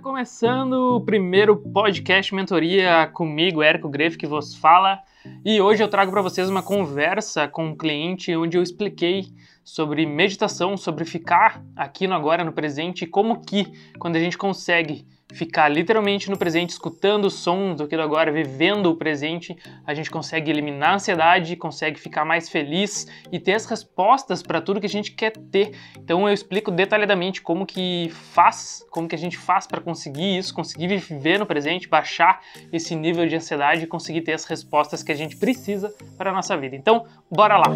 começando 0.00 0.96
o 0.96 1.00
primeiro 1.00 1.54
podcast 1.54 2.34
mentoria 2.34 3.06
comigo, 3.08 3.62
Érico 3.62 3.88
Greff, 3.88 4.16
que 4.16 4.26
vos 4.26 4.54
fala. 4.54 4.98
E 5.44 5.60
hoje 5.60 5.82
eu 5.82 5.88
trago 5.88 6.10
para 6.10 6.22
vocês 6.22 6.48
uma 6.48 6.62
conversa 6.62 7.46
com 7.46 7.66
um 7.66 7.76
cliente 7.76 8.34
onde 8.34 8.56
eu 8.56 8.62
expliquei 8.62 9.26
sobre 9.62 10.06
meditação, 10.06 10.74
sobre 10.74 11.04
ficar 11.04 11.62
aqui 11.76 12.06
no 12.06 12.14
agora, 12.14 12.42
no 12.42 12.52
presente, 12.52 13.04
e 13.04 13.06
como 13.06 13.42
que 13.42 13.66
quando 13.98 14.16
a 14.16 14.20
gente 14.20 14.38
consegue 14.38 15.06
ficar 15.32 15.68
literalmente 15.68 16.30
no 16.30 16.36
presente, 16.36 16.70
escutando 16.70 17.26
o 17.26 17.30
som 17.30 17.74
do 17.74 17.84
aqui 17.84 17.96
do 17.96 18.02
agora, 18.02 18.32
vivendo 18.32 18.86
o 18.86 18.96
presente, 18.96 19.56
a 19.86 19.94
gente 19.94 20.10
consegue 20.10 20.50
eliminar 20.50 20.90
a 20.90 20.94
ansiedade, 20.94 21.56
consegue 21.56 21.98
ficar 21.98 22.24
mais 22.24 22.48
feliz 22.48 23.06
e 23.30 23.38
ter 23.38 23.54
as 23.54 23.66
respostas 23.66 24.42
para 24.42 24.60
tudo 24.60 24.80
que 24.80 24.86
a 24.86 24.90
gente 24.90 25.12
quer 25.12 25.32
ter. 25.32 25.72
Então 25.96 26.28
eu 26.28 26.34
explico 26.34 26.70
detalhadamente 26.70 27.40
como 27.42 27.66
que 27.66 28.10
faz, 28.10 28.86
como 28.90 29.08
que 29.08 29.14
a 29.14 29.18
gente 29.18 29.36
faz 29.36 29.66
para 29.66 29.80
conseguir 29.80 30.38
isso, 30.38 30.54
conseguir 30.54 30.88
viver 30.88 31.38
no 31.38 31.46
presente, 31.46 31.88
baixar 31.88 32.40
esse 32.72 32.94
nível 32.94 33.26
de 33.26 33.36
ansiedade 33.36 33.84
e 33.84 33.86
conseguir 33.86 34.22
ter 34.22 34.32
as 34.32 34.44
respostas 34.44 35.02
que 35.02 35.12
a 35.12 35.16
gente 35.16 35.36
precisa 35.36 35.94
para 36.16 36.30
a 36.30 36.32
nossa 36.32 36.56
vida. 36.56 36.76
Então, 36.76 37.04
bora 37.30 37.56
lá. 37.56 37.66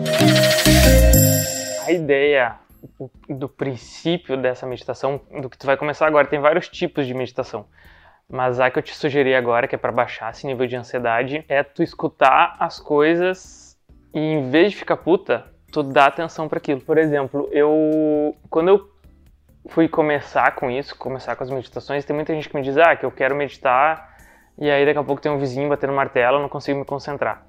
A 1.86 1.92
ideia 1.92 2.63
do 3.28 3.48
princípio 3.48 4.36
dessa 4.36 4.66
meditação, 4.66 5.20
do 5.40 5.48
que 5.48 5.58
tu 5.58 5.66
vai 5.66 5.76
começar 5.76 6.06
agora. 6.06 6.26
Tem 6.26 6.40
vários 6.40 6.68
tipos 6.68 7.06
de 7.06 7.14
meditação. 7.14 7.66
Mas 8.28 8.58
a 8.58 8.70
que 8.70 8.78
eu 8.78 8.82
te 8.82 8.94
sugeri 8.94 9.34
agora, 9.34 9.68
que 9.68 9.74
é 9.74 9.78
para 9.78 9.92
baixar 9.92 10.30
esse 10.30 10.46
nível 10.46 10.66
de 10.66 10.76
ansiedade, 10.76 11.44
é 11.48 11.62
tu 11.62 11.82
escutar 11.82 12.56
as 12.58 12.80
coisas 12.80 13.78
e 14.14 14.18
em 14.18 14.50
vez 14.50 14.72
de 14.72 14.78
ficar 14.78 14.96
puta, 14.96 15.44
tu 15.70 15.82
dá 15.82 16.06
atenção 16.06 16.48
para 16.48 16.58
aquilo. 16.58 16.80
Por 16.80 16.96
exemplo, 16.98 17.48
eu 17.52 18.34
quando 18.48 18.68
eu 18.68 18.90
fui 19.66 19.88
começar 19.88 20.54
com 20.54 20.70
isso, 20.70 20.96
começar 20.96 21.36
com 21.36 21.44
as 21.44 21.50
meditações, 21.50 22.04
tem 22.04 22.14
muita 22.14 22.32
gente 22.32 22.48
que 22.48 22.56
me 22.56 22.62
diz: 22.62 22.76
"Ah, 22.78 22.96
que 22.96 23.04
eu 23.04 23.10
quero 23.10 23.34
meditar" 23.34 24.14
e 24.58 24.70
aí 24.70 24.86
daqui 24.86 24.98
a 24.98 25.04
pouco 25.04 25.20
tem 25.20 25.32
um 25.32 25.38
vizinho 25.38 25.68
batendo 25.68 25.92
martelo, 25.92 26.38
eu 26.38 26.42
não 26.42 26.48
consigo 26.48 26.78
me 26.78 26.84
concentrar. 26.84 27.44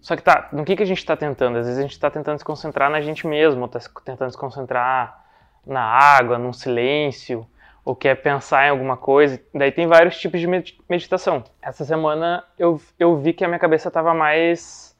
Só 0.00 0.16
que 0.16 0.22
tá, 0.22 0.48
no 0.52 0.64
que, 0.64 0.76
que 0.76 0.82
a 0.82 0.86
gente 0.86 0.98
está 0.98 1.16
tentando? 1.16 1.58
Às 1.58 1.66
vezes 1.66 1.78
a 1.78 1.82
gente 1.82 1.92
está 1.92 2.10
tentando 2.10 2.38
se 2.38 2.44
concentrar 2.44 2.90
na 2.90 3.00
gente 3.00 3.26
mesmo, 3.26 3.66
está 3.66 3.80
tentando 4.04 4.30
se 4.30 4.38
concentrar 4.38 5.24
na 5.66 5.82
água, 5.82 6.38
num 6.38 6.52
silêncio, 6.52 7.46
ou 7.84 7.96
quer 7.96 8.14
pensar 8.16 8.66
em 8.66 8.70
alguma 8.70 8.96
coisa. 8.96 9.40
Daí 9.54 9.72
tem 9.72 9.86
vários 9.86 10.18
tipos 10.18 10.40
de 10.40 10.46
meditação. 10.46 11.44
Essa 11.60 11.84
semana 11.84 12.44
eu, 12.58 12.80
eu 12.98 13.16
vi 13.16 13.32
que 13.32 13.44
a 13.44 13.48
minha 13.48 13.58
cabeça 13.58 13.88
estava 13.88 14.14
mais 14.14 14.96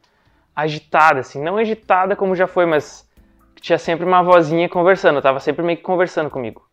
agitada, 0.54 1.20
assim. 1.20 1.42
Não 1.42 1.56
agitada 1.56 2.16
como 2.16 2.34
já 2.34 2.46
foi, 2.46 2.66
mas 2.66 3.08
tinha 3.60 3.78
sempre 3.78 4.04
uma 4.04 4.22
vozinha 4.22 4.68
conversando. 4.68 5.16
Eu 5.16 5.22
tava 5.22 5.40
sempre 5.40 5.64
meio 5.64 5.78
que 5.78 5.84
conversando 5.84 6.30
comigo. 6.30 6.67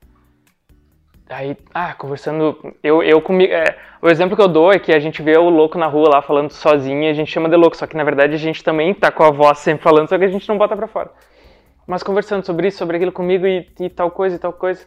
Aí, 1.29 1.57
ah, 1.73 1.93
conversando. 1.95 2.75
Eu, 2.83 3.01
eu 3.01 3.21
comigo. 3.21 3.51
É, 3.51 3.77
o 4.01 4.07
exemplo 4.07 4.35
que 4.35 4.41
eu 4.41 4.47
dou 4.47 4.71
é 4.71 4.77
que 4.77 4.93
a 4.93 4.99
gente 4.99 5.21
vê 5.23 5.35
o 5.37 5.49
louco 5.49 5.77
na 5.77 5.87
rua 5.87 6.09
lá 6.09 6.21
falando 6.21 6.51
sozinho 6.51 7.03
e 7.03 7.09
a 7.09 7.13
gente 7.13 7.31
chama 7.31 7.49
de 7.49 7.55
louco. 7.55 7.75
Só 7.75 7.87
que 7.87 7.97
na 7.97 8.03
verdade 8.03 8.35
a 8.35 8.37
gente 8.37 8.63
também 8.63 8.93
tá 8.93 9.11
com 9.11 9.23
a 9.23 9.31
voz 9.31 9.59
sempre 9.59 9.83
falando, 9.83 10.07
só 10.07 10.17
que 10.17 10.23
a 10.23 10.29
gente 10.29 10.47
não 10.47 10.57
bota 10.57 10.75
pra 10.75 10.87
fora. 10.87 11.11
Mas 11.87 12.03
conversando 12.03 12.45
sobre 12.45 12.67
isso, 12.67 12.77
sobre 12.77 12.97
aquilo 12.97 13.11
comigo 13.11 13.45
e, 13.47 13.67
e 13.79 13.89
tal 13.89 14.11
coisa 14.11 14.35
e 14.35 14.39
tal 14.39 14.53
coisa. 14.53 14.85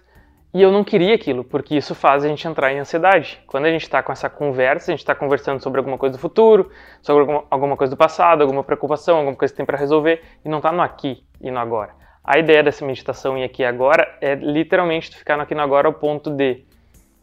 E 0.55 0.63
eu 0.63 0.73
não 0.73 0.83
queria 0.83 1.15
aquilo, 1.15 1.45
porque 1.45 1.77
isso 1.77 1.95
faz 1.95 2.25
a 2.25 2.29
gente 2.29 2.47
entrar 2.49 2.73
em 2.73 2.79
ansiedade. 2.79 3.39
Quando 3.47 3.67
a 3.67 3.71
gente 3.71 3.83
está 3.83 4.03
com 4.03 4.11
essa 4.11 4.31
conversa, 4.31 4.91
a 4.91 4.93
gente 4.93 5.01
está 5.01 5.15
conversando 5.15 5.63
sobre 5.63 5.79
alguma 5.79 5.99
coisa 5.99 6.17
do 6.17 6.21
futuro, 6.21 6.71
sobre 7.03 7.21
alguma, 7.21 7.45
alguma 7.51 7.77
coisa 7.77 7.95
do 7.95 7.99
passado, 7.99 8.41
alguma 8.43 8.65
preocupação, 8.65 9.19
alguma 9.19 9.37
coisa 9.37 9.53
que 9.53 9.57
tem 9.59 9.67
para 9.67 9.77
resolver, 9.77 10.23
e 10.45 10.49
não 10.49 10.59
está 10.59 10.73
no 10.73 10.81
aqui 10.81 11.23
e 11.41 11.51
no 11.51 11.59
agora. 11.59 11.91
A 12.31 12.39
ideia 12.39 12.63
dessa 12.63 12.85
meditação 12.85 13.39
e 13.39 13.43
aqui 13.43 13.65
agora 13.65 14.19
é 14.21 14.35
literalmente 14.35 15.11
tu 15.11 15.17
ficar 15.17 15.41
aqui 15.41 15.55
no 15.55 15.63
agora 15.63 15.89
ao 15.89 15.95
ponto 15.95 16.29
de 16.29 16.63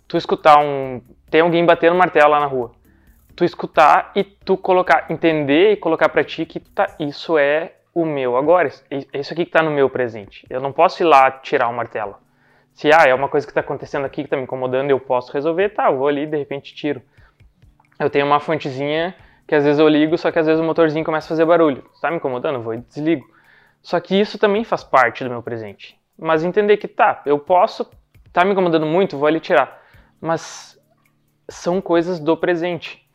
tu 0.07 0.17
escutar 0.17 0.57
um. 0.57 0.99
Tem 1.29 1.41
alguém 1.41 1.63
batendo 1.63 1.95
martelo 1.95 2.31
lá 2.31 2.39
na 2.39 2.47
rua. 2.47 2.71
Tu 3.35 3.45
escutar 3.45 4.11
e 4.15 4.23
tu 4.23 4.57
colocar, 4.57 5.05
entender 5.11 5.73
e 5.73 5.77
colocar 5.77 6.09
para 6.09 6.23
ti 6.23 6.43
que 6.43 6.59
tá, 6.59 6.95
isso 6.99 7.37
é 7.37 7.73
o 7.93 8.03
meu 8.03 8.35
agora. 8.35 8.67
Isso 9.13 9.31
aqui 9.31 9.45
que 9.45 9.51
tá 9.51 9.61
no 9.61 9.69
meu 9.69 9.91
presente. 9.91 10.43
Eu 10.49 10.59
não 10.59 10.71
posso 10.71 11.03
ir 11.03 11.05
lá 11.05 11.29
tirar 11.29 11.67
o 11.67 11.73
martelo. 11.73 12.15
Se 12.73 12.89
ah, 12.91 13.03
é 13.05 13.13
uma 13.13 13.29
coisa 13.29 13.45
que 13.45 13.51
está 13.51 13.61
acontecendo 13.61 14.05
aqui 14.05 14.23
que 14.23 14.27
está 14.27 14.37
me 14.37 14.41
incomodando, 14.41 14.89
eu 14.89 14.99
posso 14.99 15.31
resolver, 15.31 15.69
tá, 15.69 15.85
eu 15.91 15.97
vou 15.99 16.07
ali 16.07 16.23
e 16.23 16.25
de 16.25 16.37
repente 16.37 16.73
tiro. 16.73 16.99
Eu 17.99 18.09
tenho 18.09 18.25
uma 18.25 18.39
fontezinha 18.39 19.13
que 19.47 19.53
às 19.53 19.63
vezes 19.63 19.79
eu 19.79 19.87
ligo, 19.87 20.17
só 20.17 20.31
que 20.31 20.39
às 20.39 20.47
vezes 20.47 20.59
o 20.59 20.65
motorzinho 20.65 21.05
começa 21.05 21.27
a 21.27 21.29
fazer 21.29 21.45
barulho. 21.45 21.85
Está 21.93 22.09
me 22.09 22.17
incomodando? 22.17 22.55
Eu 22.55 22.63
vou 22.63 22.73
e 22.73 22.77
desligo. 22.79 23.34
Só 23.85 23.99
que 23.99 24.19
isso 24.19 24.39
também 24.39 24.63
faz 24.63 24.83
parte 24.83 25.23
do 25.23 25.29
meu 25.29 25.43
presente. 25.43 25.95
Mas 26.17 26.43
entender 26.43 26.77
que 26.77 26.87
tá, 26.87 27.21
eu 27.23 27.37
posso, 27.37 27.87
tá 28.33 28.43
me 28.43 28.51
incomodando 28.51 28.83
muito, 28.83 29.15
vou 29.15 29.27
ali 29.27 29.39
tirar. 29.39 29.79
Mas 30.19 30.75
são 31.47 31.79
coisas 31.79 32.19
do 32.19 32.35
presente. 32.35 33.07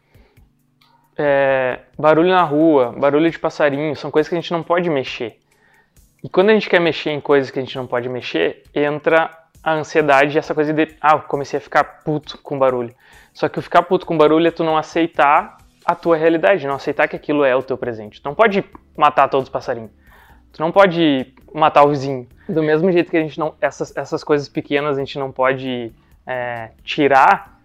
É, 1.19 1.81
barulho 1.99 2.29
na 2.29 2.45
rua, 2.45 2.95
barulho 2.97 3.29
de 3.29 3.37
passarinho, 3.37 3.97
são 3.97 4.13
coisas 4.13 4.29
que 4.29 4.37
a 4.37 4.41
gente 4.41 4.53
não 4.53 4.63
pode 4.63 4.89
mexer. 4.89 5.41
E 6.23 6.29
quando 6.29 6.51
a 6.51 6.53
gente 6.53 6.71
quer 6.71 6.81
mexer 6.81 7.11
em 7.11 7.21
coisas 7.21 7.51
que 7.51 7.59
a 7.59 7.63
gente 7.63 7.77
não 7.77 7.89
pode 7.89 8.09
mexer, 8.09 8.63
entra 8.73 9.29
a 9.65 9.73
ansiedade 9.73 10.37
e 10.37 10.39
essa 10.39 10.55
coisa 10.55 10.73
de, 10.73 10.97
ah, 11.01 11.15
eu 11.15 11.23
comecei 11.23 11.59
a 11.59 11.61
ficar 11.61 11.83
puto 12.05 12.39
com 12.39 12.57
barulho. 12.57 12.95
Só 13.35 13.49
que 13.49 13.59
o 13.59 13.63
ficar 13.63 13.83
puto 13.83 14.07
com 14.07 14.17
barulho 14.17 14.47
é 14.47 14.53
tu 14.53 14.63
não 14.63 14.77
aceitar 14.77 15.57
a 15.85 15.97
tua 15.97 16.17
realidade, 16.17 16.65
não 16.65 16.77
aceitar 16.77 17.09
que 17.09 17.17
aquilo 17.17 17.43
é 17.43 17.57
o 17.57 17.63
teu 17.63 17.77
presente. 17.77 18.23
Não 18.25 18.37
pode 18.37 18.65
matar 18.97 19.27
todos 19.27 19.49
os 19.49 19.53
passarinhos. 19.53 19.99
Tu 20.53 20.61
não 20.61 20.73
pode 20.73 21.33
matar 21.53 21.85
o 21.85 21.89
vizinho. 21.89 22.29
Do 22.49 22.63
mesmo 22.63 22.91
jeito 22.91 23.11
que 23.11 23.17
a 23.17 23.23
gente 23.23 23.39
não. 23.39 23.55
Essas, 23.61 23.97
essas 23.97 24.25
coisas 24.25 24.49
pequenas 24.49 24.97
a 24.97 25.01
gente 25.01 25.19
não 25.19 25.31
pode 25.31 25.93
é, 26.27 26.71
tirar. 26.85 27.61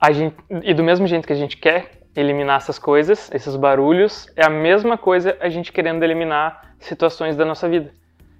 A 0.00 0.12
gente, 0.12 0.36
e 0.62 0.74
do 0.74 0.84
mesmo 0.84 1.06
jeito 1.06 1.26
que 1.26 1.32
a 1.32 1.36
gente 1.36 1.56
quer 1.56 1.92
eliminar 2.14 2.56
essas 2.56 2.78
coisas, 2.78 3.30
esses 3.32 3.56
barulhos, 3.56 4.26
é 4.36 4.44
a 4.44 4.50
mesma 4.50 4.96
coisa 4.96 5.36
a 5.40 5.48
gente 5.48 5.72
querendo 5.72 6.02
eliminar 6.02 6.74
situações 6.78 7.36
da 7.36 7.44
nossa 7.44 7.68
vida 7.68 7.92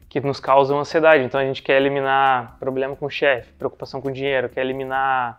que 0.09 0.21
nos 0.21 0.41
causam 0.41 0.78
ansiedade. 0.78 1.25
Então 1.25 1.41
a 1.41 1.44
gente 1.44 1.62
quer 1.62 1.77
eliminar 1.77 2.56
problema 2.59 2.97
com 2.97 3.06
o 3.06 3.10
chefe, 3.10 3.53
preocupação 3.54 4.00
com 4.00 4.09
o 4.09 4.12
dinheiro, 4.12 4.48
quer 4.48 4.62
eliminar 4.62 5.38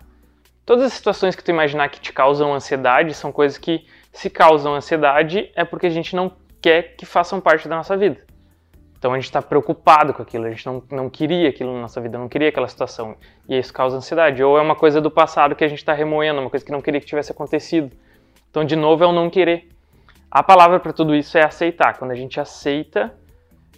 todas 0.65 0.85
as 0.85 0.93
situações 0.93 1.35
que 1.35 1.43
tu 1.43 1.49
imaginar 1.49 1.89
que 1.89 1.99
te 1.99 2.11
causam 2.11 2.53
ansiedade 2.53 3.13
são 3.13 3.31
coisas 3.31 3.57
que 3.57 3.87
se 4.11 4.29
causam 4.29 4.75
ansiedade 4.75 5.49
é 5.55 5.63
porque 5.63 5.87
a 5.87 5.89
gente 5.89 6.15
não 6.15 6.31
quer 6.61 6.95
que 6.95 7.05
façam 7.05 7.39
parte 7.39 7.67
da 7.67 7.75
nossa 7.75 7.95
vida. 7.95 8.25
Então 8.97 9.13
a 9.13 9.15
gente 9.15 9.25
está 9.25 9.41
preocupado 9.41 10.13
com 10.13 10.21
aquilo, 10.23 10.45
a 10.45 10.49
gente 10.49 10.65
não, 10.65 10.83
não 10.89 11.09
queria 11.09 11.49
aquilo 11.49 11.73
na 11.73 11.81
nossa 11.81 12.01
vida, 12.01 12.17
não 12.17 12.27
queria 12.27 12.49
aquela 12.49 12.67
situação. 12.67 13.15
E 13.47 13.57
isso 13.57 13.71
causa 13.71 13.97
ansiedade. 13.97 14.43
Ou 14.43 14.57
é 14.57 14.61
uma 14.61 14.75
coisa 14.75 14.99
do 14.99 15.11
passado 15.11 15.55
que 15.55 15.63
a 15.63 15.67
gente 15.67 15.79
está 15.79 15.93
remoendo, 15.93 16.39
uma 16.39 16.49
coisa 16.49 16.65
que 16.65 16.71
não 16.71 16.81
queria 16.81 16.99
que 16.99 17.05
tivesse 17.05 17.31
acontecido. 17.31 17.91
Então, 18.49 18.65
de 18.65 18.75
novo, 18.75 19.03
é 19.03 19.07
o 19.07 19.11
não 19.11 19.29
querer. 19.29 19.69
A 20.31 20.41
palavra 20.41 20.79
para 20.79 20.91
tudo 20.91 21.15
isso 21.15 21.37
é 21.37 21.45
aceitar. 21.45 21.97
Quando 21.97 22.11
a 22.11 22.15
gente 22.15 22.39
aceita, 22.39 23.13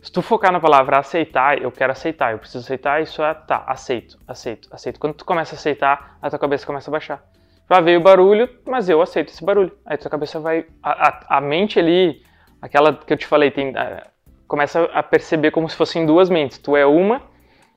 se 0.01 0.11
tu 0.11 0.22
focar 0.22 0.53
na 0.53 0.59
palavra 0.59 0.97
aceitar, 0.97 1.61
eu 1.61 1.72
quero 1.72 1.91
aceitar, 1.91 2.31
eu 2.31 2.40
preciso 2.40 2.63
aceitar, 2.63 3.01
isso 3.01 3.22
é 3.22 3.34
tá, 3.34 3.66
aceito, 3.67 4.17
aceito, 4.25 4.69
aceito. 4.72 5.00
Quando 5.00 5.13
tu 5.13 5.25
começa 5.25 5.53
a 5.53 5.57
aceitar, 5.57 6.17
a 6.22 6.29
tua 6.29 6.40
cabeça 6.40 6.66
começa 6.66 6.90
a 6.90 6.94
baixar. 6.94 7.22
Já 7.69 7.81
veio 7.81 8.00
o 8.00 8.03
barulho, 8.03 8.50
mas 8.66 8.88
eu 8.88 9.01
aceito 9.01 9.29
esse 9.29 9.44
barulho. 9.44 9.78
Aí 9.85 9.97
tua 9.97 10.09
cabeça 10.09 10.40
vai. 10.40 10.66
A, 10.81 11.09
a, 11.09 11.38
a 11.38 11.41
mente 11.41 11.78
ali 11.78 12.23
aquela 12.62 12.94
que 12.94 13.14
eu 13.14 13.18
te 13.18 13.25
falei, 13.25 13.52
tem, 13.52 13.70
uh, 13.70 14.02
começa 14.47 14.84
a 14.94 15.03
perceber 15.03 15.52
como 15.52 15.70
se 15.70 15.75
fossem 15.75 16.06
duas 16.06 16.30
mentes. 16.30 16.58
Tu 16.58 16.75
é 16.75 16.86
uma, 16.86 17.22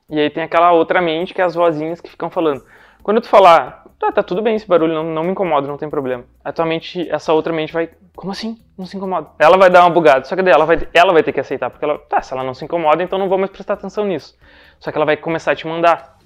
e 0.09 0.19
aí 0.19 0.29
tem 0.29 0.43
aquela 0.43 0.71
outra 0.71 1.01
mente 1.01 1.33
que 1.33 1.41
é 1.41 1.43
as 1.43 1.55
vozinhas 1.55 2.01
que 2.01 2.09
ficam 2.09 2.29
falando. 2.29 2.63
Quando 3.03 3.19
tu 3.19 3.27
falar, 3.27 3.83
tá, 3.99 4.11
tá 4.11 4.23
tudo 4.23 4.41
bem 4.41 4.55
esse 4.55 4.67
barulho, 4.67 4.93
não, 4.93 5.03
não 5.03 5.23
me 5.23 5.31
incomoda, 5.31 5.67
não 5.67 5.77
tem 5.77 5.89
problema. 5.89 6.23
A 6.43 6.53
tua 6.53 6.65
mente, 6.65 7.09
essa 7.09 7.33
outra 7.33 7.51
mente 7.51 7.73
vai, 7.73 7.89
como 8.15 8.31
assim? 8.31 8.57
Não 8.77 8.85
se 8.85 8.95
incomoda. 8.95 9.29
Ela 9.37 9.57
vai 9.57 9.69
dar 9.69 9.81
uma 9.81 9.89
bugada, 9.89 10.23
só 10.23 10.35
que 10.35 10.41
daí 10.41 10.53
ela 10.53 10.65
vai, 10.65 10.87
ela 10.93 11.11
vai 11.11 11.21
ter 11.21 11.33
que 11.33 11.39
aceitar, 11.39 11.69
porque 11.69 11.83
ela, 11.83 11.97
tá, 11.97 12.21
se 12.21 12.33
ela 12.33 12.43
não 12.43 12.53
se 12.53 12.63
incomoda, 12.63 13.03
então 13.03 13.19
não 13.19 13.27
vou 13.27 13.37
mais 13.37 13.51
prestar 13.51 13.73
atenção 13.73 14.05
nisso. 14.05 14.37
Só 14.79 14.91
que 14.91 14.97
ela 14.97 15.05
vai 15.05 15.17
começar 15.17 15.51
a 15.51 15.55
te 15.55 15.67
mandar 15.67 16.17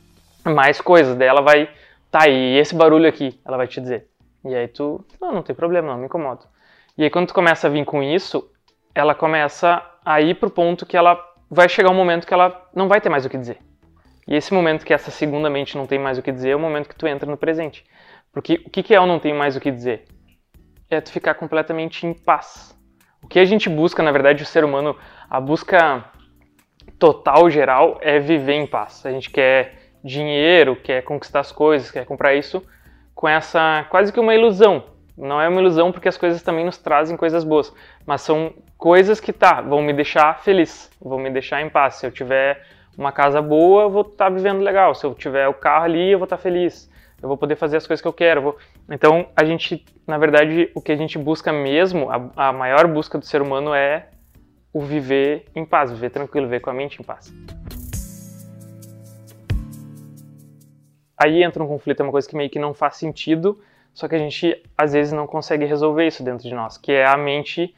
mais 0.44 0.80
coisas, 0.80 1.16
daí 1.16 1.28
ela 1.28 1.42
vai, 1.42 1.68
tá, 2.12 2.28
e 2.28 2.58
esse 2.58 2.76
barulho 2.76 3.08
aqui, 3.08 3.40
ela 3.44 3.58
vai 3.58 3.68
te 3.68 3.82
dizer. 3.82 4.08
E 4.46 4.54
aí 4.54 4.68
tu, 4.68 5.04
não, 5.20 5.32
não 5.32 5.42
tem 5.42 5.56
problema, 5.56 5.90
não 5.90 5.98
me 5.98 6.06
incomoda. 6.06 6.42
E 6.98 7.04
aí 7.04 7.10
quando 7.10 7.28
tu 7.28 7.34
começa 7.34 7.68
a 7.68 7.70
vir 7.70 7.86
com 7.86 8.02
isso, 8.02 8.50
ela 8.96 9.14
começa 9.14 9.84
a 10.04 10.20
ir 10.20 10.36
pro 10.36 10.50
ponto 10.50 10.86
que 10.86 10.98
ela 10.98 11.24
vai 11.50 11.70
chegar 11.70 11.92
um 11.92 11.96
momento 11.96 12.26
que 12.26 12.34
ela 12.34 12.68
não 12.76 12.88
vai 12.88 13.00
ter 13.00 13.10
mais 13.10 13.26
o 13.26 13.30
que 13.30 13.38
dizer. 13.38 13.60
E 14.28 14.36
esse 14.36 14.54
momento 14.54 14.86
que 14.86 14.94
essa 14.94 15.12
segunda 15.12 15.50
mente 15.50 15.78
não 15.78 15.86
tem 15.86 16.00
mais 16.00 16.18
o 16.18 16.22
que 16.24 16.32
dizer 16.32 16.50
é 16.50 16.56
o 16.56 16.60
momento 16.60 16.90
que 16.90 16.96
tu 16.96 17.08
entra 17.08 17.30
no 17.30 17.38
presente. 17.38 17.86
Porque 18.34 18.62
o 18.66 18.70
que 18.70 18.94
é 18.94 19.00
o 19.00 19.06
não 19.06 19.20
tem 19.20 19.34
mais 19.34 19.56
o 19.56 19.60
que 19.60 19.70
dizer? 19.70 20.06
É 20.90 21.00
tu 21.00 21.12
ficar 21.12 21.36
completamente 21.36 22.06
em 22.06 22.14
paz. 22.14 22.76
O 23.22 23.28
que 23.28 23.40
a 23.40 23.46
gente 23.46 23.70
busca, 23.70 24.02
na 24.02 24.12
verdade, 24.12 24.44
o 24.44 24.46
ser 24.46 24.64
humano, 24.64 24.98
a 25.30 25.40
busca 25.40 26.04
total, 26.98 27.50
geral, 27.50 28.00
é 28.02 28.20
viver 28.20 28.54
em 28.54 28.68
paz. 28.68 29.06
A 29.06 29.12
gente 29.12 29.30
quer 29.30 29.92
dinheiro, 30.04 30.76
quer 30.76 31.04
conquistar 31.04 31.42
as 31.42 31.52
coisas, 31.52 31.92
quer 31.92 32.06
comprar 32.06 32.34
isso 32.34 32.66
com 33.14 33.28
essa 33.28 33.86
quase 33.90 34.12
que 34.12 34.20
uma 34.20 34.34
ilusão 34.34 34.97
não 35.18 35.42
é 35.42 35.50
uma 35.50 35.60
ilusão 35.60 35.92
porque 35.92 36.08
as 36.08 36.18
coisas 36.18 36.44
também 36.44 36.64
nos 36.64 36.78
trazem 36.78 37.18
coisas 37.18 37.44
boas, 37.44 37.74
mas 38.06 38.22
são 38.22 38.54
coisas 38.78 39.20
que 39.20 39.34
tá, 39.34 39.62
vão 39.62 39.82
me 39.82 39.92
deixar 39.92 40.40
feliz, 40.44 40.92
vão 41.02 41.18
me 41.18 41.32
deixar 41.32 41.62
em 41.62 41.70
paz. 41.70 41.96
Se 41.96 42.06
eu 42.06 42.12
tiver 42.12 42.64
uma 42.96 43.12
casa 43.12 43.42
boa, 43.42 43.84
eu 43.84 43.90
vou 43.90 44.04
estar 44.04 44.26
tá 44.26 44.30
vivendo 44.30 44.62
legal. 44.62 44.94
Se 44.94 45.06
eu 45.06 45.16
tiver 45.16 45.48
o 45.48 45.54
carro 45.54 45.86
ali, 45.86 46.12
eu 46.12 46.20
vou 46.20 46.26
estar 46.26 46.38
tá 46.38 46.44
feliz. 46.44 46.90
eu 47.22 47.28
vou 47.28 47.38
poder 47.38 47.56
fazer 47.56 47.78
as 47.78 47.88
coisas 47.88 48.02
que 48.02 48.08
eu 48.08 48.14
quero. 48.14 48.42
Vou... 48.42 48.58
Então, 48.90 49.28
a 49.36 49.44
gente, 49.44 49.84
na 50.06 50.20
verdade, 50.20 50.70
o 50.76 50.82
que 50.82 50.92
a 50.92 50.96
gente 50.96 51.18
busca 51.18 51.52
mesmo, 51.52 52.12
a, 52.12 52.50
a 52.50 52.54
maior 52.54 52.88
busca 52.88 53.18
do 53.18 53.26
ser 53.26 53.42
humano 53.42 53.74
é 53.74 54.10
o 54.72 54.82
viver 54.82 55.46
em 55.56 55.66
paz, 55.66 55.92
viver 55.92 56.12
tranquilo, 56.12 56.46
viver 56.46 56.60
com 56.60 56.70
a 56.70 56.74
mente 56.74 57.02
em 57.02 57.04
paz. 57.04 57.34
Aí 61.18 61.42
entra 61.42 61.64
um 61.64 61.68
conflito, 61.68 62.02
é 62.02 62.04
uma 62.04 62.12
coisa 62.12 62.30
que 62.30 62.36
meio 62.36 62.50
que 62.50 62.60
não 62.60 62.76
faz 62.76 62.98
sentido, 62.98 63.60
só 63.98 64.08
que 64.08 64.14
a 64.14 64.20
gente 64.20 64.64
às 64.78 64.94
vezes 64.94 65.12
não 65.12 65.26
consegue 65.26 65.66
resolver 65.66 66.06
isso 66.06 66.24
dentro 66.24 66.48
de 66.48 66.54
nós, 66.54 66.78
que 66.78 66.92
é 66.92 67.04
a 67.04 67.18
mente, 67.18 67.74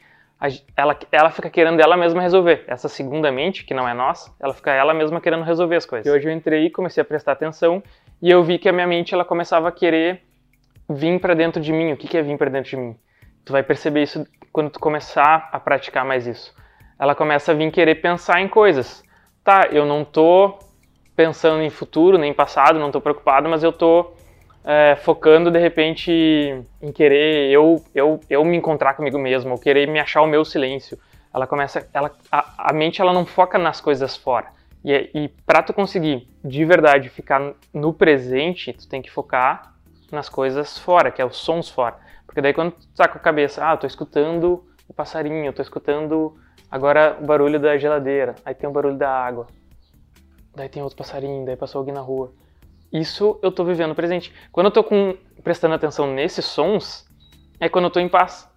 ela, 0.76 0.94
ela 1.10 1.30
fica 1.30 1.48
querendo 1.48 1.80
ela 1.80 1.96
mesma 1.96 2.20
resolver. 2.20 2.62
Essa 2.66 2.90
segunda 2.90 3.32
mente, 3.32 3.64
que 3.64 3.72
não 3.72 3.88
é 3.88 3.94
nossa, 3.94 4.30
ela 4.38 4.52
fica 4.52 4.70
ela 4.70 4.92
mesma 4.92 5.18
querendo 5.18 5.44
resolver 5.44 5.76
as 5.76 5.86
coisas. 5.86 6.06
E 6.06 6.14
hoje 6.14 6.28
eu 6.28 6.32
entrei 6.34 6.66
e 6.66 6.70
comecei 6.70 7.00
a 7.00 7.06
prestar 7.06 7.32
atenção 7.32 7.82
e 8.20 8.30
eu 8.30 8.42
vi 8.42 8.58
que 8.58 8.68
a 8.68 8.72
minha 8.72 8.86
mente 8.86 9.14
ela 9.14 9.24
começava 9.24 9.70
a 9.70 9.72
querer 9.72 10.20
vir 10.90 11.18
para 11.22 11.32
dentro 11.32 11.58
de 11.58 11.72
mim. 11.72 11.92
O 11.92 11.96
que, 11.96 12.06
que 12.06 12.18
é 12.18 12.22
vir 12.22 12.36
para 12.36 12.50
dentro 12.50 12.68
de 12.68 12.76
mim? 12.76 12.94
Tu 13.42 13.50
vai 13.50 13.62
perceber 13.62 14.02
isso 14.02 14.26
quando 14.52 14.68
tu 14.68 14.78
começar 14.78 15.48
a 15.50 15.58
praticar 15.58 16.04
mais 16.04 16.26
isso. 16.26 16.54
Ela 16.98 17.14
começa 17.14 17.52
a 17.52 17.54
vir 17.54 17.72
querer 17.72 17.94
pensar 17.94 18.42
em 18.42 18.48
coisas. 18.48 19.02
Tá, 19.42 19.68
eu 19.72 19.86
não 19.86 20.04
tô 20.04 20.58
pensando 21.16 21.62
em 21.62 21.70
futuro 21.70 22.18
nem 22.18 22.34
passado, 22.34 22.78
não 22.78 22.90
tô 22.90 23.00
preocupado, 23.00 23.48
mas 23.48 23.62
eu 23.62 23.72
tô 23.72 24.19
é, 24.64 24.96
focando 24.96 25.50
de 25.50 25.58
repente 25.58 26.10
em 26.82 26.92
querer 26.92 27.50
eu, 27.50 27.82
eu, 27.94 28.20
eu 28.28 28.44
me 28.44 28.56
encontrar 28.56 28.94
comigo 28.94 29.18
mesmo, 29.18 29.52
ou 29.52 29.58
querer 29.58 29.88
me 29.88 29.98
achar 29.98 30.22
o 30.22 30.26
meu 30.26 30.44
silêncio. 30.44 30.98
Ela 31.32 31.46
começa, 31.46 31.88
ela, 31.92 32.10
a, 32.30 32.70
a 32.70 32.72
mente 32.72 33.00
ela 33.00 33.12
não 33.12 33.24
foca 33.24 33.56
nas 33.56 33.80
coisas 33.80 34.16
fora. 34.16 34.48
E, 34.84 35.10
e 35.14 35.28
para 35.46 35.62
tu 35.62 35.72
conseguir 35.72 36.28
de 36.44 36.64
verdade 36.64 37.08
ficar 37.08 37.54
no 37.72 37.92
presente, 37.92 38.72
tu 38.72 38.88
tem 38.88 39.00
que 39.00 39.10
focar 39.10 39.74
nas 40.10 40.28
coisas 40.28 40.78
fora, 40.78 41.10
que 41.10 41.22
é 41.22 41.24
os 41.24 41.36
sons 41.36 41.68
fora. 41.68 41.96
Porque 42.26 42.40
daí 42.40 42.52
quando 42.52 42.72
tu 42.72 42.86
tá 42.96 43.08
com 43.08 43.18
a 43.18 43.20
cabeça, 43.20 43.64
ah, 43.64 43.76
tô 43.76 43.86
escutando 43.86 44.64
o 44.88 44.92
passarinho, 44.92 45.52
tô 45.52 45.62
escutando 45.62 46.36
agora 46.70 47.16
o 47.20 47.24
barulho 47.24 47.60
da 47.60 47.76
geladeira, 47.76 48.34
aí 48.44 48.54
tem 48.54 48.68
o 48.68 48.72
barulho 48.72 48.96
da 48.96 49.10
água, 49.10 49.46
daí 50.54 50.68
tem 50.68 50.82
outro 50.82 50.96
passarinho, 50.96 51.44
daí 51.44 51.56
passou 51.56 51.78
alguém 51.80 51.94
na 51.94 52.00
rua. 52.00 52.32
Isso 52.92 53.38
eu 53.42 53.52
tô 53.52 53.64
vivendo 53.64 53.94
presente. 53.94 54.32
Quando 54.50 54.66
eu 54.66 54.72
tô 54.72 54.82
com, 54.82 55.16
prestando 55.42 55.74
atenção 55.74 56.12
nesses 56.12 56.44
sons, 56.44 57.06
é 57.58 57.68
quando 57.68 57.84
eu 57.84 57.90
tô 57.90 58.00
em 58.00 58.08
paz. 58.08 58.48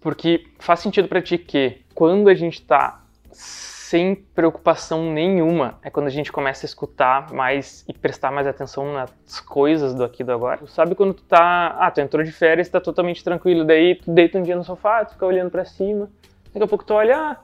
Porque 0.00 0.46
faz 0.58 0.80
sentido 0.80 1.08
para 1.08 1.20
ti 1.20 1.36
que 1.36 1.82
quando 1.94 2.28
a 2.28 2.34
gente 2.34 2.62
tá 2.62 3.04
sem 3.32 4.14
preocupação 4.14 5.12
nenhuma, 5.12 5.78
é 5.82 5.90
quando 5.90 6.06
a 6.06 6.10
gente 6.10 6.30
começa 6.30 6.64
a 6.64 6.68
escutar 6.68 7.32
mais 7.32 7.84
e 7.88 7.92
prestar 7.92 8.30
mais 8.30 8.46
atenção 8.46 8.92
nas 8.92 9.40
coisas 9.40 9.92
do 9.92 10.04
aqui 10.04 10.22
e 10.22 10.24
do 10.24 10.30
agora. 10.30 10.64
Sabe 10.68 10.94
quando 10.94 11.12
tu 11.12 11.24
tá, 11.24 11.76
ah, 11.78 11.90
tu 11.90 12.00
entrou 12.00 12.22
de 12.22 12.30
férias, 12.30 12.68
tá 12.68 12.80
totalmente 12.80 13.24
tranquilo, 13.24 13.64
daí 13.64 13.96
tu 13.96 14.12
deita 14.12 14.38
um 14.38 14.42
dia 14.42 14.54
no 14.54 14.62
sofá, 14.62 15.04
tu 15.04 15.14
fica 15.14 15.26
olhando 15.26 15.50
para 15.50 15.64
cima, 15.64 16.08
daqui 16.54 16.62
a 16.62 16.68
pouco 16.68 16.84
tu 16.84 16.94
olha, 16.94 17.18
ah, 17.18 17.36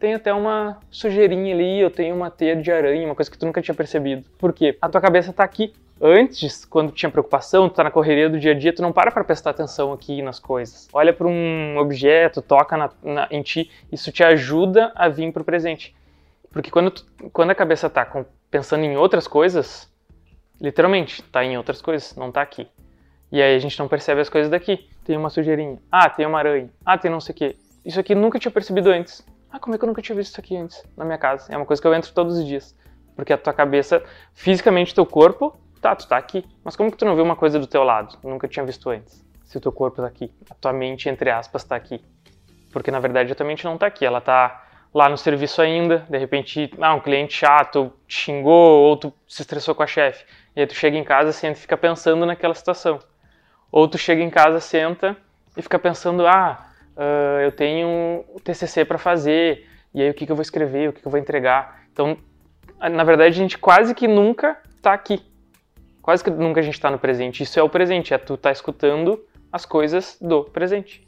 tem 0.00 0.14
até 0.14 0.34
uma 0.34 0.78
sujeirinha 0.90 1.54
ali, 1.54 1.78
eu 1.78 1.88
tenho 1.88 2.16
uma 2.16 2.28
teia 2.28 2.56
de 2.56 2.72
aranha, 2.72 3.06
uma 3.06 3.14
coisa 3.14 3.30
que 3.30 3.38
tu 3.38 3.46
nunca 3.46 3.62
tinha 3.62 3.74
percebido. 3.74 4.28
Por 4.36 4.52
quê? 4.52 4.76
A 4.82 4.88
tua 4.88 5.00
cabeça 5.00 5.32
tá 5.32 5.44
aqui. 5.44 5.72
Antes, 6.04 6.64
quando 6.64 6.90
tinha 6.90 7.08
preocupação, 7.08 7.68
tu 7.68 7.76
tá 7.76 7.84
na 7.84 7.90
correria 7.90 8.28
do 8.28 8.40
dia 8.40 8.50
a 8.50 8.58
dia, 8.58 8.74
tu 8.74 8.82
não 8.82 8.92
para 8.92 9.12
para 9.12 9.22
prestar 9.22 9.50
atenção 9.50 9.92
aqui 9.92 10.20
nas 10.20 10.40
coisas. 10.40 10.88
Olha 10.92 11.12
para 11.12 11.28
um 11.28 11.76
objeto, 11.78 12.42
toca 12.42 12.76
na, 12.76 12.90
na, 13.00 13.28
em 13.30 13.40
ti, 13.40 13.70
isso 13.92 14.10
te 14.10 14.24
ajuda 14.24 14.90
a 14.96 15.08
vir 15.08 15.32
pro 15.32 15.44
presente. 15.44 15.94
Porque 16.50 16.72
quando, 16.72 16.90
tu, 16.90 17.06
quando 17.32 17.52
a 17.52 17.54
cabeça 17.54 17.88
tá 17.88 18.04
com, 18.04 18.24
pensando 18.50 18.82
em 18.82 18.96
outras 18.96 19.28
coisas, 19.28 19.88
literalmente, 20.60 21.22
tá 21.22 21.44
em 21.44 21.56
outras 21.56 21.80
coisas, 21.80 22.16
não 22.16 22.32
tá 22.32 22.42
aqui. 22.42 22.66
E 23.30 23.40
aí 23.40 23.54
a 23.54 23.58
gente 23.60 23.78
não 23.78 23.86
percebe 23.86 24.20
as 24.20 24.28
coisas 24.28 24.50
daqui. 24.50 24.90
Tem 25.04 25.16
uma 25.16 25.30
sujeirinha. 25.30 25.78
Ah, 25.88 26.10
tem 26.10 26.26
uma 26.26 26.38
aranha. 26.38 26.68
Ah, 26.84 26.98
tem 26.98 27.12
não 27.12 27.20
sei 27.20 27.32
o 27.32 27.36
quê. 27.36 27.56
Isso 27.84 28.00
aqui 28.00 28.12
nunca 28.12 28.40
tinha 28.40 28.50
percebido 28.50 28.90
antes. 28.90 29.24
Ah, 29.48 29.60
como 29.60 29.76
é 29.76 29.78
que 29.78 29.84
eu 29.84 29.86
nunca 29.86 30.02
tinha 30.02 30.16
visto 30.16 30.32
isso 30.32 30.40
aqui 30.40 30.56
antes 30.56 30.82
na 30.96 31.04
minha 31.04 31.16
casa? 31.16 31.52
É 31.52 31.56
uma 31.56 31.64
coisa 31.64 31.80
que 31.80 31.86
eu 31.86 31.94
entro 31.94 32.12
todos 32.12 32.38
os 32.38 32.44
dias. 32.44 32.76
Porque 33.14 33.32
a 33.32 33.38
tua 33.38 33.52
cabeça, 33.52 34.02
fisicamente, 34.34 34.94
teu 34.94 35.06
corpo, 35.06 35.56
tá, 35.82 35.96
tu 35.96 36.06
tá 36.06 36.16
aqui. 36.16 36.44
Mas 36.64 36.76
como 36.76 36.90
que 36.90 36.96
tu 36.96 37.04
não 37.04 37.14
viu 37.14 37.24
uma 37.24 37.36
coisa 37.36 37.58
do 37.58 37.66
teu 37.66 37.82
lado? 37.82 38.16
Nunca 38.22 38.48
tinha 38.48 38.64
visto 38.64 38.88
antes. 38.88 39.22
Se 39.44 39.58
o 39.58 39.60
teu 39.60 39.72
corpo 39.72 40.00
tá 40.00 40.06
aqui. 40.06 40.32
A 40.48 40.54
tua 40.54 40.72
mente, 40.72 41.08
entre 41.08 41.28
aspas, 41.30 41.64
tá 41.64 41.76
aqui. 41.76 42.02
Porque 42.72 42.90
na 42.90 43.00
verdade 43.00 43.32
a 43.32 43.34
tua 43.34 43.44
mente 43.44 43.64
não 43.64 43.76
tá 43.76 43.86
aqui. 43.86 44.06
Ela 44.06 44.20
tá 44.20 44.64
lá 44.94 45.08
no 45.08 45.18
serviço 45.18 45.60
ainda. 45.60 46.06
De 46.08 46.16
repente, 46.16 46.72
ah, 46.80 46.94
um 46.94 47.00
cliente 47.00 47.34
chato 47.34 47.92
te 48.06 48.14
xingou 48.14 48.84
ou 48.84 48.96
tu 48.96 49.12
se 49.26 49.42
estressou 49.42 49.74
com 49.74 49.82
a 49.82 49.86
chefe. 49.86 50.24
E 50.54 50.60
aí 50.60 50.66
tu 50.66 50.74
chega 50.74 50.96
em 50.96 51.04
casa, 51.04 51.32
senta 51.32 51.58
e 51.58 51.60
fica 51.60 51.76
pensando 51.76 52.24
naquela 52.24 52.54
situação. 52.54 53.00
Ou 53.70 53.88
tu 53.88 53.98
chega 53.98 54.22
em 54.22 54.30
casa, 54.30 54.60
senta 54.60 55.16
e 55.56 55.62
fica 55.62 55.78
pensando, 55.78 56.26
ah, 56.26 56.70
uh, 56.96 57.40
eu 57.40 57.52
tenho 57.52 58.24
o 58.34 58.40
TCC 58.40 58.84
para 58.84 58.98
fazer, 58.98 59.66
e 59.94 60.02
aí 60.02 60.10
o 60.10 60.14
que, 60.14 60.26
que 60.26 60.32
eu 60.32 60.36
vou 60.36 60.42
escrever, 60.42 60.88
o 60.88 60.92
que, 60.92 61.00
que 61.00 61.06
eu 61.06 61.10
vou 61.10 61.20
entregar. 61.20 61.82
Então, 61.92 62.16
na 62.78 63.04
verdade, 63.04 63.34
a 63.34 63.42
gente 63.42 63.58
quase 63.58 63.94
que 63.94 64.06
nunca 64.06 64.58
está 64.76 64.92
aqui. 64.92 65.22
Quase 66.02 66.24
que 66.24 66.30
nunca 66.30 66.60
a 66.60 66.62
gente 66.62 66.74
está 66.74 66.90
no 66.90 66.98
presente. 66.98 67.44
Isso 67.44 67.58
é 67.58 67.62
o 67.62 67.68
presente, 67.68 68.12
é 68.12 68.18
tu 68.18 68.36
tá 68.36 68.50
escutando 68.50 69.24
as 69.52 69.64
coisas 69.64 70.18
do 70.20 70.42
presente. 70.44 71.06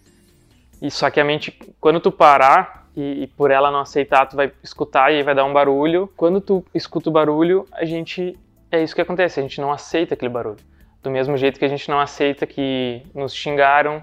E 0.81 0.91
só 0.91 1.11
que 1.11 1.21
a 1.21 1.25
mente, 1.25 1.59
quando 1.81 1.99
tu 1.99 2.13
parar 2.13 2.87
e, 2.97 3.25
e, 3.25 3.27
por 3.27 3.51
ela 3.51 3.71
não 3.71 3.81
aceitar, 3.81 4.27
tu 4.27 4.37
vai 4.37 4.53
escutar 4.63 5.13
e 5.13 5.17
aí 5.17 5.23
vai 5.23 5.35
dar 5.35 5.45
um 5.45 5.53
barulho. 5.53 6.09
Quando 6.17 6.41
tu 6.41 6.65
escuta 6.73 7.11
o 7.11 7.13
barulho, 7.13 7.67
a 7.73 7.85
gente 7.85 8.39
é 8.71 8.83
isso 8.83 8.95
que 8.95 9.01
acontece, 9.01 9.41
a 9.41 9.43
gente 9.43 9.61
não 9.61 9.73
aceita 9.73 10.15
aquele 10.15 10.29
barulho. 10.29 10.59
Do 11.03 11.11
mesmo 11.11 11.37
jeito 11.37 11.59
que 11.59 11.65
a 11.65 11.69
gente 11.69 11.89
não 11.89 12.01
aceita 12.01 12.47
que 12.47 13.03
nos 13.15 13.35
xingaram, 13.35 14.03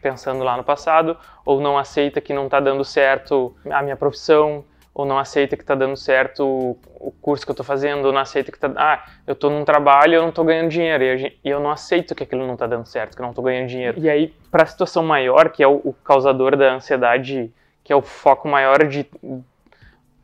pensando 0.00 0.42
lá 0.44 0.56
no 0.56 0.64
passado, 0.64 1.16
ou 1.44 1.60
não 1.60 1.78
aceita 1.78 2.20
que 2.20 2.32
não 2.32 2.46
está 2.46 2.60
dando 2.60 2.84
certo 2.84 3.54
a 3.70 3.82
minha 3.82 3.96
profissão, 3.96 4.64
ou 4.94 5.06
não 5.06 5.18
aceita 5.18 5.56
que 5.56 5.62
está 5.62 5.74
dando 5.74 5.96
certo 5.96 6.76
o 7.00 7.10
curso 7.22 7.44
que 7.44 7.50
eu 7.50 7.54
estou 7.54 7.64
fazendo, 7.64 8.04
ou 8.06 8.12
não 8.12 8.20
aceita 8.20 8.52
que 8.52 8.58
está, 8.58 8.70
ah, 8.76 9.04
eu 9.26 9.32
estou 9.32 9.50
num 9.50 9.64
trabalho 9.64 10.12
e 10.12 10.16
eu 10.16 10.22
não 10.22 10.28
estou 10.28 10.44
ganhando 10.44 10.68
dinheiro, 10.68 11.02
e 11.42 11.48
eu 11.48 11.60
não 11.60 11.70
aceito 11.70 12.14
que 12.14 12.22
aquilo 12.22 12.46
não 12.46 12.54
está 12.54 12.66
dando 12.66 12.86
certo, 12.86 13.16
que 13.16 13.20
eu 13.20 13.24
não 13.24 13.30
estou 13.30 13.44
ganhando 13.44 13.68
dinheiro. 13.68 13.98
E 13.98 14.08
aí, 14.08 14.34
para 14.50 14.64
a 14.64 14.66
situação 14.66 15.02
maior, 15.02 15.50
que 15.50 15.62
é 15.62 15.66
o, 15.66 15.80
o 15.84 15.94
causador 16.04 16.56
da 16.56 16.74
ansiedade, 16.74 17.50
que 17.82 17.92
é 17.92 17.96
o 17.96 18.02
foco 18.02 18.46
maior 18.46 18.86
de, 18.86 19.06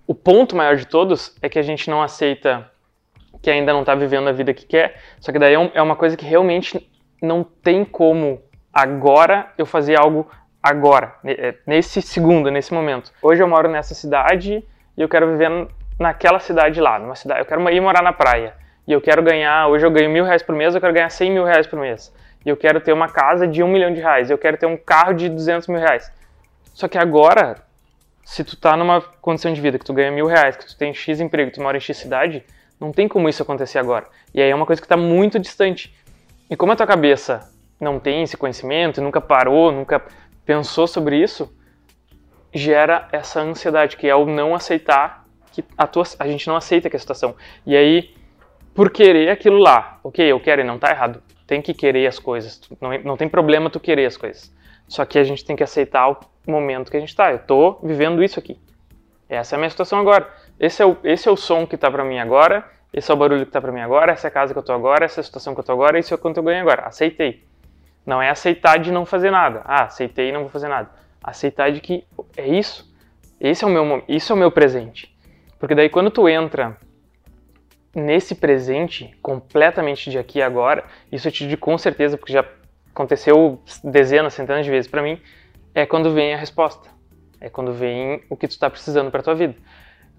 o 0.07 0.15
ponto 0.15 0.55
maior 0.55 0.77
de 0.77 0.87
todos, 0.87 1.35
é 1.41 1.49
que 1.49 1.59
a 1.59 1.63
gente 1.63 1.89
não 1.89 2.03
aceita 2.03 2.71
que 3.43 3.51
ainda 3.51 3.73
não 3.73 3.81
está 3.81 3.95
vivendo 3.95 4.29
a 4.29 4.33
vida 4.33 4.53
que 4.53 4.67
quer, 4.67 5.01
só 5.21 5.33
que 5.33 5.39
daí 5.39 5.55
é, 5.55 5.71
é 5.75 5.83
uma 5.83 5.97
coisa 5.97 6.17
que 6.17 6.25
realmente 6.25 6.89
não 7.23 7.43
tem 7.43 7.85
como 7.85 8.41
agora 8.73 9.53
eu 9.57 9.67
fazer 9.67 9.99
algo 9.99 10.29
agora, 10.69 11.15
é, 11.25 11.55
nesse 11.67 12.03
segundo, 12.03 12.51
nesse 12.51 12.73
momento. 12.73 13.13
Hoje 13.23 13.43
eu 13.43 13.49
moro 13.49 13.69
nessa 13.69 13.95
cidade 13.95 14.65
e 14.97 15.01
eu 15.01 15.09
quero 15.09 15.31
viver 15.33 15.69
naquela 15.99 16.39
cidade 16.39 16.81
lá, 16.81 16.99
numa 16.99 17.15
cidade. 17.15 17.41
Eu 17.41 17.47
quero 17.47 17.69
ir 17.71 17.81
morar 17.81 18.03
na 18.03 18.13
praia 18.13 18.55
e 18.87 18.93
eu 18.93 19.01
quero 19.01 19.23
ganhar. 19.23 19.69
Hoje 19.69 19.87
eu 19.87 19.91
ganho 19.91 20.11
mil 20.11 20.25
reais 20.25 20.43
por 20.43 20.55
mês, 20.55 20.75
eu 20.75 20.81
quero 20.81 20.93
ganhar 20.93 21.11
cem 21.11 21.31
mil 21.31 21.45
reais 21.45 21.67
por 21.67 21.79
mês. 21.79 22.15
E 22.45 22.49
eu 22.49 22.57
quero 22.57 22.81
ter 22.81 22.93
uma 22.93 23.09
casa 23.09 23.47
de 23.47 23.63
um 23.63 23.69
milhão 23.69 23.93
de 23.93 24.01
reais. 24.01 24.31
Eu 24.31 24.39
quero 24.39 24.57
ter 24.57 24.67
um 24.67 24.77
carro 24.77 25.13
de 25.13 25.29
duzentos 25.29 25.67
mil 25.69 25.79
reais. 25.79 26.11
Só 26.73 26.87
que 26.87 26.97
agora, 26.97 27.57
se 28.25 28.45
tu 28.45 28.57
tá 28.57 28.77
numa 28.77 29.01
condição 29.21 29.53
de 29.53 29.61
vida 29.61 29.79
que 29.79 29.85
tu 29.85 29.93
ganha 29.93 30.11
mil 30.11 30.27
reais, 30.27 30.57
que 30.57 30.67
tu 30.67 30.77
tem 30.77 30.95
X 30.95 31.21
emprego, 31.21 31.51
tu 31.51 31.61
mora 31.61 31.77
em 31.77 31.81
X 31.81 31.97
cidade, 31.97 32.45
não 32.81 32.93
tem 32.93 33.09
como 33.09 33.29
isso 33.29 33.43
acontecer 33.43 33.79
agora. 33.79 34.07
E 34.33 34.41
aí 34.41 34.51
é 34.51 34.55
uma 34.55 34.65
coisa 34.65 34.81
que 34.81 34.87
está 34.87 34.97
muito 34.97 35.39
distante. 35.39 35.93
E 36.49 36.57
como 36.57 36.73
a 36.73 36.77
tua 36.77 36.87
cabeça 36.87 37.51
não 37.81 37.99
tem 37.99 38.23
esse 38.23 38.37
conhecimento, 38.37 39.01
nunca 39.01 39.21
parou, 39.21 39.71
nunca 39.73 40.03
pensou 40.49 40.87
sobre 40.87 41.23
isso, 41.23 41.55
gera 42.55 43.07
essa 43.13 43.39
ansiedade, 43.43 43.99
que 43.99 44.09
é 44.09 44.17
o 44.17 44.25
não 44.25 44.55
aceitar 44.55 45.27
que 45.53 45.63
a 45.77 45.87
tua, 45.87 46.05
a 46.19 46.27
gente 46.27 46.49
não 46.49 46.57
aceita 46.57 46.89
que 46.89 46.97
a 46.97 46.99
situação. 46.99 47.37
E 47.67 47.77
aí, 47.77 48.15
por 48.75 48.89
querer 48.91 49.29
aquilo 49.29 49.59
lá, 49.59 50.01
ok, 50.03 50.25
eu 50.25 50.41
quero 50.41 50.63
e 50.63 50.65
não 50.65 50.79
tá 50.79 50.89
errado, 50.89 51.23
tem 51.47 51.61
que 51.61 51.75
querer 51.75 52.07
as 52.07 52.19
coisas, 52.19 52.63
não, 52.81 52.99
não 53.01 53.17
tem 53.19 53.29
problema 53.29 53.69
tu 53.69 53.79
querer 53.79 54.07
as 54.07 54.17
coisas. 54.17 54.51
Só 54.87 55.05
que 55.05 55.19
a 55.19 55.25
gente 55.25 55.45
tem 55.45 55.55
que 55.55 55.63
aceitar 55.63 56.09
o 56.09 56.17
momento 56.47 56.91
que 56.91 56.97
a 56.97 57.01
gente 57.01 57.15
tá. 57.15 57.31
Eu 57.31 57.41
tô 57.41 57.79
vivendo 57.83 58.25
isso 58.25 58.39
aqui. 58.39 58.59
Essa 59.29 59.55
é 59.55 59.57
a 59.57 59.59
minha 59.59 59.69
situação 59.69 59.99
agora. 59.99 60.33
Esse 60.59 60.83
é 60.83 60.87
o, 60.87 60.97
esse 61.05 61.29
é 61.29 61.31
o 61.31 61.37
som 61.37 61.67
que 61.67 61.77
tá 61.77 61.91
para 61.91 62.03
mim 62.03 62.19
agora, 62.19 62.67
esse 62.91 63.11
é 63.11 63.15
o 63.15 63.19
barulho 63.19 63.45
que 63.45 63.53
tá 63.53 63.61
para 63.61 63.71
mim 63.71 63.83
agora, 63.83 64.13
essa 64.13 64.29
é 64.29 64.31
a 64.31 64.33
casa 64.33 64.55
que 64.55 64.59
eu 64.59 64.63
tô 64.63 64.73
agora, 64.73 65.05
essa 65.05 65.21
é 65.21 65.23
a 65.23 65.25
situação 65.25 65.53
que 65.53 65.61
eu 65.61 65.65
tô 65.65 65.73
agora, 65.73 65.99
isso 65.99 66.15
é 66.15 66.17
quanto 66.17 66.39
eu 66.39 66.43
ganho 66.43 66.63
agora. 66.63 66.85
Aceitei. 66.87 67.47
Não 68.09 68.23
é 68.23 68.31
aceitar 68.31 68.79
de 68.79 68.91
não 68.91 69.05
fazer 69.05 69.31
nada. 69.31 69.61
Ah, 69.67 69.85
aceitei 69.85 70.31
e 70.31 70.33
não 70.33 70.41
vou 70.41 70.49
fazer 70.49 70.67
nada. 70.67 70.89
Aceitar 71.23 71.71
de 71.71 71.79
que 71.79 72.07
é 72.39 72.49
isso. 72.49 72.91
Esse 73.39 73.65
é 73.65 73.67
o 73.67 73.71
meu 73.71 74.03
isso 74.09 74.33
é 74.33 74.35
o 74.35 74.39
meu 74.39 74.51
presente. 74.51 75.15
Porque 75.59 75.75
daí 75.75 75.91
quando 75.91 76.11
tu 76.11 76.27
entra 76.27 76.79
nesse 77.95 78.35
presente 78.35 79.15
completamente 79.21 80.11
de 80.11 80.19
aqui 80.19 80.39
e 80.39 80.43
agora, 80.43 80.85
isso 81.13 81.29
eu 81.29 81.33
te 81.33 81.47
digo 81.47 81.61
com 81.61 81.77
certeza 81.77 82.17
porque 82.17 82.33
já 82.33 82.47
aconteceu 82.91 83.61
dezenas, 83.85 84.33
centenas 84.33 84.65
de 84.65 84.71
vezes 84.71 84.91
para 84.91 85.03
mim, 85.03 85.21
é 85.75 85.85
quando 85.85 86.11
vem 86.15 86.33
a 86.33 86.39
resposta. 86.39 86.89
É 87.39 87.51
quando 87.51 87.75
vem 87.75 88.23
o 88.31 88.39
que 88.39 88.49
tu 88.49 88.53
está 88.53 88.71
precisando 88.71 89.11
para 89.11 89.23
tua 89.23 89.35
vida. 89.35 89.55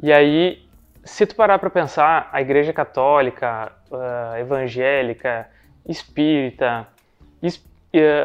E 0.03 0.13
aí, 0.13 0.63
se 1.03 1.25
tu 1.25 1.33
parar 1.33 1.57
para 1.57 1.71
pensar, 1.71 2.29
a 2.31 2.39
Igreja 2.39 2.71
Católica, 2.71 3.71
uh, 3.89 4.37
evangélica, 4.37 5.49
espírita, 5.87 6.87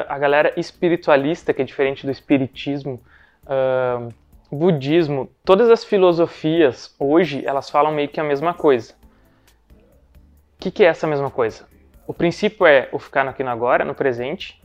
a 0.08 0.18
galera 0.18 0.52
espiritualista, 0.56 1.54
que 1.54 1.62
é 1.62 1.64
diferente 1.64 2.04
do 2.04 2.12
espiritismo, 2.12 3.00
uh, 3.44 4.12
budismo, 4.50 5.30
todas 5.44 5.70
as 5.70 5.84
filosofias 5.84 6.94
hoje 6.98 7.44
elas 7.44 7.70
falam 7.70 7.92
meio 7.92 8.08
que 8.08 8.20
a 8.20 8.24
mesma 8.24 8.54
coisa. 8.54 8.94
O 10.56 10.60
que, 10.60 10.70
que 10.70 10.84
é 10.84 10.88
essa 10.88 11.06
mesma 11.06 11.30
coisa? 11.30 11.66
O 12.06 12.12
princípio 12.12 12.66
é 12.66 12.88
o 12.92 12.98
ficar 12.98 13.26
aqui 13.26 13.42
no 13.42 13.50
agora, 13.50 13.84
no 13.84 13.94
presente, 13.94 14.62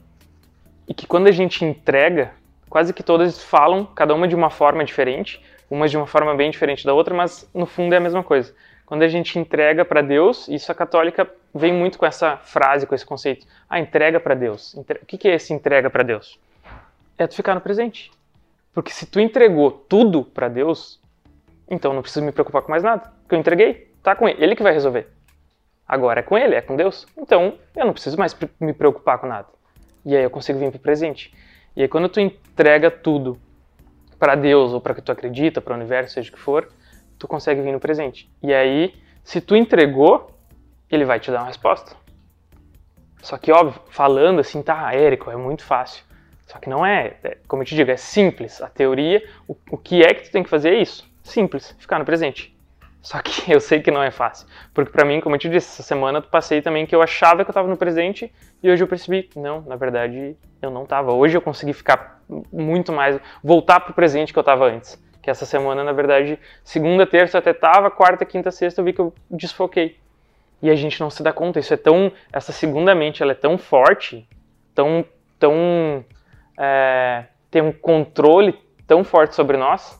e 0.86 0.94
que 0.94 1.06
quando 1.06 1.26
a 1.26 1.32
gente 1.32 1.64
entrega, 1.64 2.32
quase 2.68 2.92
que 2.92 3.02
todas 3.02 3.42
falam, 3.42 3.86
cada 3.86 4.14
uma 4.14 4.28
de 4.28 4.34
uma 4.34 4.50
forma 4.50 4.84
diferente, 4.84 5.42
umas 5.70 5.90
de 5.90 5.96
uma 5.96 6.06
forma 6.06 6.34
bem 6.34 6.50
diferente 6.50 6.84
da 6.84 6.92
outra, 6.92 7.14
mas 7.14 7.48
no 7.54 7.64
fundo 7.64 7.94
é 7.94 7.98
a 7.98 8.00
mesma 8.00 8.22
coisa. 8.22 8.54
Quando 8.90 9.02
a 9.02 9.08
gente 9.08 9.38
entrega 9.38 9.84
para 9.84 10.02
Deus, 10.02 10.48
isso 10.48 10.72
a 10.72 10.74
católica 10.74 11.32
vem 11.54 11.72
muito 11.72 11.96
com 11.96 12.04
essa 12.04 12.36
frase, 12.38 12.88
com 12.88 12.92
esse 12.92 13.06
conceito. 13.06 13.46
Ah, 13.68 13.78
entrega 13.78 14.18
para 14.18 14.34
Deus. 14.34 14.74
O 14.74 14.82
que 15.06 15.28
é 15.28 15.36
esse 15.36 15.54
entrega 15.54 15.88
para 15.88 16.02
Deus? 16.02 16.40
É 17.16 17.24
tu 17.24 17.36
ficar 17.36 17.54
no 17.54 17.60
presente. 17.60 18.10
Porque 18.74 18.90
se 18.90 19.06
tu 19.06 19.20
entregou 19.20 19.70
tudo 19.70 20.24
para 20.24 20.48
Deus, 20.48 21.00
então 21.70 21.94
não 21.94 22.02
preciso 22.02 22.26
me 22.26 22.32
preocupar 22.32 22.62
com 22.62 22.72
mais 22.72 22.82
nada. 22.82 23.12
Porque 23.22 23.36
eu 23.36 23.38
entreguei, 23.38 23.92
tá 24.02 24.16
com 24.16 24.28
ele, 24.28 24.42
ele 24.42 24.56
que 24.56 24.62
vai 24.64 24.72
resolver. 24.72 25.06
Agora 25.86 26.18
é 26.18 26.22
com 26.24 26.36
ele, 26.36 26.56
é 26.56 26.60
com 26.60 26.74
Deus. 26.74 27.06
Então 27.16 27.60
eu 27.76 27.86
não 27.86 27.92
preciso 27.92 28.18
mais 28.18 28.36
me 28.58 28.72
preocupar 28.72 29.18
com 29.18 29.26
nada. 29.28 29.46
E 30.04 30.16
aí 30.16 30.24
eu 30.24 30.30
consigo 30.30 30.58
vir 30.58 30.68
para 30.68 30.78
o 30.78 30.80
presente. 30.80 31.32
E 31.76 31.82
aí 31.82 31.86
quando 31.86 32.08
tu 32.08 32.18
entrega 32.18 32.90
tudo 32.90 33.40
para 34.18 34.34
Deus 34.34 34.72
ou 34.72 34.80
para 34.80 34.96
que 34.96 35.00
tu 35.00 35.12
acredita, 35.12 35.60
para 35.60 35.74
o 35.74 35.76
universo, 35.76 36.14
seja 36.14 36.28
o 36.28 36.32
que 36.32 36.40
for, 36.40 36.68
tu 37.20 37.28
consegue 37.28 37.60
vir 37.60 37.70
no 37.70 37.78
presente. 37.78 38.28
E 38.42 38.52
aí, 38.52 38.94
se 39.22 39.40
tu 39.40 39.54
entregou, 39.54 40.30
ele 40.90 41.04
vai 41.04 41.20
te 41.20 41.30
dar 41.30 41.40
uma 41.40 41.48
resposta. 41.48 41.94
Só 43.22 43.36
que, 43.36 43.52
óbvio, 43.52 43.80
falando 43.90 44.40
assim, 44.40 44.62
tá, 44.62 44.92
Érico, 44.94 45.30
é 45.30 45.36
muito 45.36 45.62
fácil. 45.62 46.02
Só 46.46 46.58
que 46.58 46.68
não 46.68 46.84
é, 46.84 47.18
é, 47.22 47.36
como 47.46 47.62
eu 47.62 47.66
te 47.66 47.76
digo, 47.76 47.90
é 47.90 47.96
simples. 47.96 48.62
A 48.62 48.68
teoria, 48.68 49.22
o, 49.46 49.54
o 49.70 49.76
que 49.76 50.02
é 50.02 50.14
que 50.14 50.24
tu 50.24 50.32
tem 50.32 50.42
que 50.42 50.48
fazer 50.48 50.70
é 50.70 50.80
isso. 50.80 51.08
Simples, 51.22 51.76
ficar 51.78 51.98
no 51.98 52.06
presente. 52.06 52.56
Só 53.02 53.20
que 53.20 53.44
eu 53.52 53.60
sei 53.60 53.80
que 53.80 53.90
não 53.90 54.02
é 54.02 54.10
fácil. 54.10 54.48
Porque 54.72 54.90
para 54.90 55.04
mim, 55.04 55.20
como 55.20 55.34
eu 55.34 55.38
te 55.38 55.48
disse, 55.50 55.68
essa 55.68 55.82
semana 55.82 56.18
eu 56.18 56.22
passei 56.22 56.62
também 56.62 56.86
que 56.86 56.94
eu 56.94 57.02
achava 57.02 57.44
que 57.44 57.50
eu 57.50 57.52
estava 57.52 57.68
no 57.68 57.76
presente 57.76 58.32
e 58.62 58.70
hoje 58.70 58.82
eu 58.82 58.88
percebi, 58.88 59.28
não, 59.36 59.60
na 59.60 59.76
verdade 59.76 60.36
eu 60.62 60.70
não 60.70 60.84
estava. 60.84 61.12
Hoje 61.12 61.36
eu 61.36 61.42
consegui 61.42 61.74
ficar 61.74 62.22
muito 62.50 62.90
mais, 62.92 63.20
voltar 63.44 63.80
pro 63.80 63.92
presente 63.92 64.32
que 64.32 64.38
eu 64.38 64.42
estava 64.42 64.64
antes. 64.64 64.98
Que 65.22 65.30
essa 65.30 65.44
semana, 65.44 65.84
na 65.84 65.92
verdade, 65.92 66.38
segunda, 66.64 67.06
terça 67.06 67.38
até 67.38 67.52
tava, 67.52 67.90
quarta, 67.90 68.24
quinta, 68.24 68.50
sexta 68.50 68.80
eu 68.80 68.84
vi 68.84 68.92
que 68.92 69.00
eu 69.00 69.12
desfoquei. 69.30 69.98
E 70.62 70.70
a 70.70 70.74
gente 70.74 71.00
não 71.00 71.10
se 71.10 71.22
dá 71.22 71.32
conta, 71.32 71.58
isso 71.58 71.72
é 71.72 71.76
tão, 71.76 72.12
essa 72.32 72.52
segunda 72.52 72.94
mente, 72.94 73.22
ela 73.22 73.32
é 73.32 73.34
tão 73.34 73.56
forte, 73.56 74.28
tão, 74.74 75.04
tão, 75.38 76.04
é, 76.58 77.24
tem 77.50 77.62
um 77.62 77.72
controle 77.72 78.58
tão 78.86 79.02
forte 79.02 79.34
sobre 79.34 79.56
nós, 79.56 79.98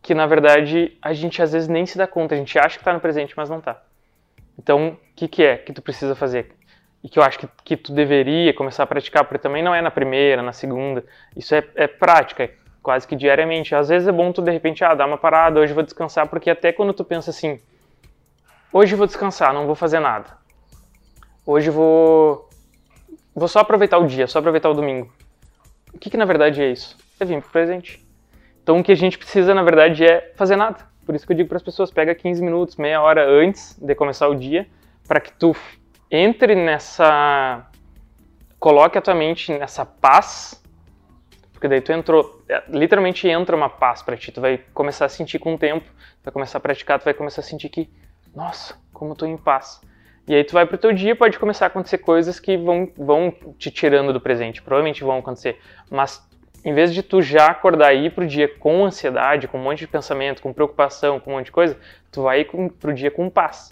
que 0.00 0.14
na 0.14 0.26
verdade 0.26 0.96
a 1.02 1.12
gente 1.12 1.42
às 1.42 1.52
vezes 1.52 1.68
nem 1.68 1.84
se 1.84 1.98
dá 1.98 2.06
conta, 2.06 2.34
a 2.34 2.38
gente 2.38 2.58
acha 2.58 2.76
que 2.76 2.80
está 2.80 2.92
no 2.92 3.00
presente, 3.00 3.34
mas 3.36 3.50
não 3.50 3.58
está. 3.58 3.82
Então, 4.58 4.88
o 4.88 4.98
que, 5.14 5.28
que 5.28 5.42
é 5.42 5.56
que 5.56 5.72
tu 5.72 5.82
precisa 5.82 6.14
fazer? 6.14 6.52
E 7.02 7.08
que 7.08 7.18
eu 7.18 7.22
acho 7.22 7.38
que, 7.38 7.48
que 7.64 7.76
tu 7.76 7.92
deveria 7.92 8.54
começar 8.54 8.84
a 8.84 8.86
praticar, 8.86 9.24
porque 9.24 9.38
também 9.38 9.62
não 9.62 9.74
é 9.74 9.82
na 9.82 9.90
primeira, 9.90 10.40
na 10.40 10.52
segunda. 10.52 11.04
Isso 11.36 11.54
é, 11.54 11.64
é 11.74 11.86
prática, 11.86 12.44
é 12.44 12.54
quase 12.82 13.06
que 13.06 13.14
diariamente. 13.14 13.74
Às 13.74 13.88
vezes 13.88 14.08
é 14.08 14.12
bom 14.12 14.32
tu 14.32 14.42
de 14.42 14.50
repente, 14.50 14.84
ah, 14.84 14.94
dar 14.94 15.06
uma 15.06 15.18
parada, 15.18 15.60
hoje 15.60 15.72
vou 15.72 15.82
descansar, 15.82 16.26
porque 16.28 16.50
até 16.50 16.72
quando 16.72 16.92
tu 16.92 17.04
pensa 17.04 17.30
assim, 17.30 17.60
hoje 18.72 18.94
vou 18.94 19.06
descansar, 19.06 19.54
não 19.54 19.66
vou 19.66 19.74
fazer 19.74 20.00
nada. 20.00 20.26
Hoje 21.46 21.70
vou 21.70 22.48
vou 23.34 23.48
só 23.48 23.60
aproveitar 23.60 23.98
o 23.98 24.06
dia, 24.06 24.26
só 24.26 24.38
aproveitar 24.38 24.68
o 24.68 24.74
domingo. 24.74 25.10
O 25.94 25.98
que, 25.98 26.10
que 26.10 26.16
na 26.16 26.24
verdade 26.24 26.62
é 26.62 26.70
isso? 26.70 26.96
É 27.18 27.24
vir 27.24 27.40
pro 27.40 27.50
presente. 27.50 28.04
Então 28.62 28.78
o 28.78 28.84
que 28.84 28.92
a 28.92 28.96
gente 28.96 29.18
precisa, 29.18 29.54
na 29.54 29.62
verdade, 29.62 30.04
é 30.04 30.32
fazer 30.36 30.56
nada. 30.56 30.92
Por 31.04 31.14
isso 31.14 31.26
que 31.26 31.32
eu 31.32 31.36
digo 31.36 31.48
para 31.48 31.56
as 31.56 31.62
pessoas, 31.62 31.90
pega 31.90 32.14
15 32.14 32.42
minutos, 32.42 32.76
meia 32.76 33.00
hora 33.02 33.28
antes 33.28 33.76
de 33.80 33.94
começar 33.94 34.28
o 34.28 34.34
dia, 34.34 34.66
para 35.06 35.20
que 35.20 35.32
tu 35.32 35.54
entre 36.10 36.54
nessa 36.54 37.66
coloque 38.60 38.96
a 38.96 39.02
tua 39.02 39.14
mente 39.14 39.52
nessa 39.52 39.84
paz, 39.84 40.61
porque 41.62 41.68
daí 41.68 41.80
tu 41.80 41.92
entrou, 41.92 42.42
é, 42.48 42.60
literalmente 42.70 43.28
entra 43.28 43.54
uma 43.54 43.68
paz 43.68 44.02
para 44.02 44.16
ti, 44.16 44.32
tu 44.32 44.40
vai 44.40 44.58
começar 44.74 45.04
a 45.04 45.08
sentir 45.08 45.38
com 45.38 45.54
o 45.54 45.58
tempo, 45.58 45.88
vai 46.24 46.32
começar 46.32 46.58
a 46.58 46.60
praticar, 46.60 46.98
tu 46.98 47.04
vai 47.04 47.14
começar 47.14 47.40
a 47.40 47.44
sentir 47.44 47.68
que, 47.68 47.88
nossa, 48.34 48.74
como 48.92 49.12
eu 49.12 49.14
tô 49.14 49.26
em 49.26 49.36
paz. 49.36 49.80
E 50.26 50.34
aí 50.34 50.42
tu 50.42 50.54
vai 50.54 50.66
pro 50.66 50.76
teu 50.76 50.92
dia, 50.92 51.14
pode 51.14 51.38
começar 51.38 51.66
a 51.66 51.68
acontecer 51.68 51.98
coisas 51.98 52.40
que 52.40 52.56
vão, 52.56 52.90
vão 52.96 53.32
te 53.56 53.70
tirando 53.70 54.12
do 54.12 54.20
presente, 54.20 54.60
provavelmente 54.60 55.04
vão 55.04 55.18
acontecer, 55.18 55.56
mas 55.88 56.28
em 56.64 56.74
vez 56.74 56.92
de 56.92 57.00
tu 57.00 57.22
já 57.22 57.46
acordar 57.46 57.94
e 57.94 58.06
ir 58.06 58.10
pro 58.10 58.26
dia 58.26 58.48
com 58.48 58.84
ansiedade, 58.84 59.46
com 59.46 59.56
um 59.56 59.62
monte 59.62 59.78
de 59.78 59.86
pensamento, 59.86 60.42
com 60.42 60.52
preocupação, 60.52 61.20
com 61.20 61.30
um 61.30 61.36
monte 61.36 61.46
de 61.46 61.52
coisa, 61.52 61.78
tu 62.10 62.22
vai 62.22 62.40
ir 62.40 62.46
com, 62.46 62.68
pro 62.68 62.92
dia 62.92 63.12
com 63.12 63.30
paz. 63.30 63.70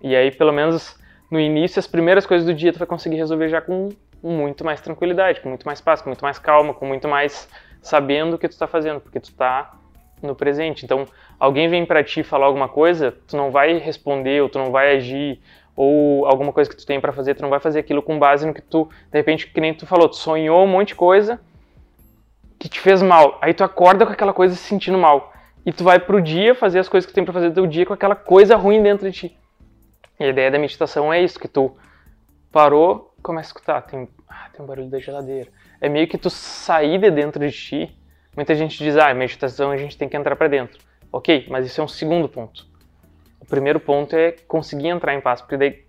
E 0.00 0.14
aí, 0.14 0.30
pelo 0.30 0.52
menos 0.52 0.96
no 1.28 1.40
início, 1.40 1.80
as 1.80 1.88
primeiras 1.88 2.26
coisas 2.26 2.46
do 2.46 2.54
dia 2.54 2.72
tu 2.72 2.78
vai 2.78 2.86
conseguir 2.86 3.16
resolver 3.16 3.48
já 3.48 3.60
com 3.60 3.88
muito 4.30 4.64
mais 4.64 4.80
tranquilidade, 4.80 5.40
com 5.40 5.48
muito 5.48 5.64
mais 5.64 5.80
paz, 5.80 6.00
com 6.00 6.08
muito 6.08 6.22
mais 6.22 6.38
calma, 6.38 6.72
com 6.72 6.86
muito 6.86 7.06
mais 7.06 7.48
sabendo 7.82 8.34
o 8.34 8.38
que 8.38 8.48
tu 8.48 8.58
tá 8.58 8.66
fazendo, 8.66 9.00
porque 9.00 9.20
tu 9.20 9.32
tá 9.32 9.74
no 10.22 10.34
presente. 10.34 10.84
Então, 10.84 11.06
alguém 11.38 11.68
vem 11.68 11.84
para 11.84 12.02
ti 12.02 12.22
falar 12.22 12.46
alguma 12.46 12.68
coisa, 12.68 13.14
tu 13.26 13.36
não 13.36 13.50
vai 13.50 13.76
responder, 13.78 14.42
ou 14.42 14.48
tu 14.48 14.58
não 14.58 14.70
vai 14.70 14.96
agir, 14.96 15.40
ou 15.76 16.26
alguma 16.26 16.52
coisa 16.52 16.70
que 16.70 16.76
tu 16.76 16.86
tem 16.86 17.00
para 17.00 17.12
fazer, 17.12 17.34
tu 17.34 17.42
não 17.42 17.50
vai 17.50 17.60
fazer 17.60 17.80
aquilo 17.80 18.02
com 18.02 18.18
base 18.18 18.46
no 18.46 18.54
que 18.54 18.62
tu, 18.62 18.88
de 19.10 19.18
repente, 19.18 19.46
que 19.46 19.60
nem 19.60 19.74
tu 19.74 19.86
falou, 19.86 20.08
tu 20.08 20.16
sonhou 20.16 20.64
um 20.64 20.68
monte 20.68 20.88
de 20.88 20.94
coisa, 20.94 21.40
que 22.58 22.68
te 22.68 22.80
fez 22.80 23.02
mal. 23.02 23.38
Aí 23.42 23.52
tu 23.52 23.62
acorda 23.62 24.06
com 24.06 24.12
aquela 24.12 24.32
coisa 24.32 24.54
se 24.54 24.62
sentindo 24.62 24.96
mal. 24.96 25.32
E 25.66 25.72
tu 25.72 25.82
vai 25.84 25.98
pro 25.98 26.20
dia 26.20 26.54
fazer 26.54 26.78
as 26.78 26.88
coisas 26.88 27.06
que 27.06 27.12
tu 27.12 27.14
tem 27.14 27.24
pra 27.24 27.32
fazer 27.32 27.50
do 27.50 27.54
teu 27.54 27.66
dia 27.66 27.84
com 27.84 27.92
aquela 27.92 28.14
coisa 28.14 28.56
ruim 28.56 28.82
dentro 28.82 29.10
de 29.10 29.18
ti. 29.18 29.38
E 30.18 30.24
a 30.24 30.28
ideia 30.28 30.50
da 30.50 30.58
meditação 30.58 31.12
é 31.12 31.22
isso, 31.22 31.40
que 31.40 31.48
tu 31.48 31.74
parou, 32.52 33.13
começa 33.24 33.48
a 33.48 33.50
escutar, 33.50 33.82
tem, 33.82 34.08
ah, 34.28 34.48
tem 34.52 34.64
um 34.64 34.68
barulho 34.68 34.88
da 34.88 34.98
geladeira. 34.98 35.50
É 35.80 35.88
meio 35.88 36.06
que 36.06 36.16
tu 36.16 36.30
sair 36.30 36.98
de 36.98 37.10
dentro 37.10 37.44
de 37.44 37.50
ti. 37.50 37.98
Muita 38.36 38.54
gente 38.54 38.78
diz, 38.78 38.96
ah, 38.96 39.12
meditação 39.12 39.70
a 39.70 39.76
gente 39.76 39.98
tem 39.98 40.08
que 40.08 40.16
entrar 40.16 40.36
para 40.36 40.48
dentro. 40.48 40.78
Ok, 41.10 41.46
mas 41.48 41.66
isso 41.66 41.80
é 41.80 41.84
um 41.84 41.88
segundo 41.88 42.28
ponto. 42.28 42.66
O 43.40 43.46
primeiro 43.46 43.80
ponto 43.80 44.14
é 44.14 44.32
conseguir 44.46 44.88
entrar 44.88 45.14
em 45.14 45.20
paz, 45.20 45.40
porque 45.40 45.56
daí 45.56 45.84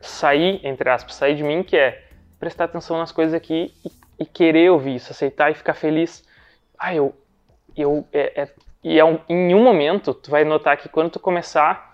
sair, 0.00 0.60
entre 0.64 0.88
aspas, 0.90 1.14
sair 1.14 1.36
de 1.36 1.42
mim, 1.42 1.62
que 1.62 1.76
é 1.76 2.04
prestar 2.38 2.64
atenção 2.64 2.98
nas 2.98 3.12
coisas 3.12 3.34
aqui 3.34 3.72
e 3.84 4.02
e 4.22 4.24
querer 4.26 4.70
ouvir 4.70 4.96
isso, 4.96 5.12
aceitar 5.12 5.50
e 5.50 5.54
ficar 5.54 5.74
feliz. 5.74 6.24
Ah, 6.78 6.94
eu. 6.94 7.14
eu 7.76 8.06
é, 8.12 8.42
é, 8.42 8.48
e 8.82 8.98
é 8.98 9.04
um, 9.04 9.20
em 9.28 9.54
um 9.54 9.62
momento, 9.62 10.12
tu 10.12 10.30
vai 10.30 10.44
notar 10.44 10.76
que 10.76 10.88
quando 10.88 11.10
tu 11.10 11.20
começar, 11.20 11.91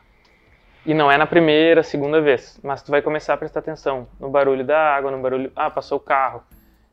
e 0.86 0.94
não 0.94 1.10
é 1.10 1.16
na 1.16 1.26
primeira, 1.26 1.82
segunda 1.82 2.20
vez, 2.20 2.58
mas 2.62 2.82
tu 2.82 2.90
vai 2.90 3.02
começar 3.02 3.34
a 3.34 3.36
prestar 3.36 3.60
atenção 3.60 4.08
no 4.18 4.30
barulho 4.30 4.64
da 4.64 4.78
água, 4.78 5.10
no 5.10 5.20
barulho. 5.20 5.52
Ah, 5.54 5.70
passou 5.70 5.98
o 5.98 6.00
carro. 6.00 6.42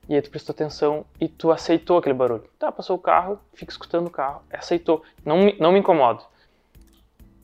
E 0.07 0.13
aí 0.13 0.21
tu 0.21 0.29
prestou 0.29 0.53
atenção 0.53 1.05
e 1.19 1.27
tu 1.27 1.51
aceitou 1.51 1.97
aquele 1.97 2.13
barulho. 2.13 2.43
Tá, 2.59 2.71
passou 2.71 2.95
o 2.95 2.99
carro, 2.99 3.39
fica 3.53 3.71
escutando 3.71 4.07
o 4.07 4.11
carro, 4.11 4.41
aceitou. 4.51 5.01
Não, 5.23 5.51
não 5.59 5.71
me 5.71 5.79
incomodo. 5.79 6.23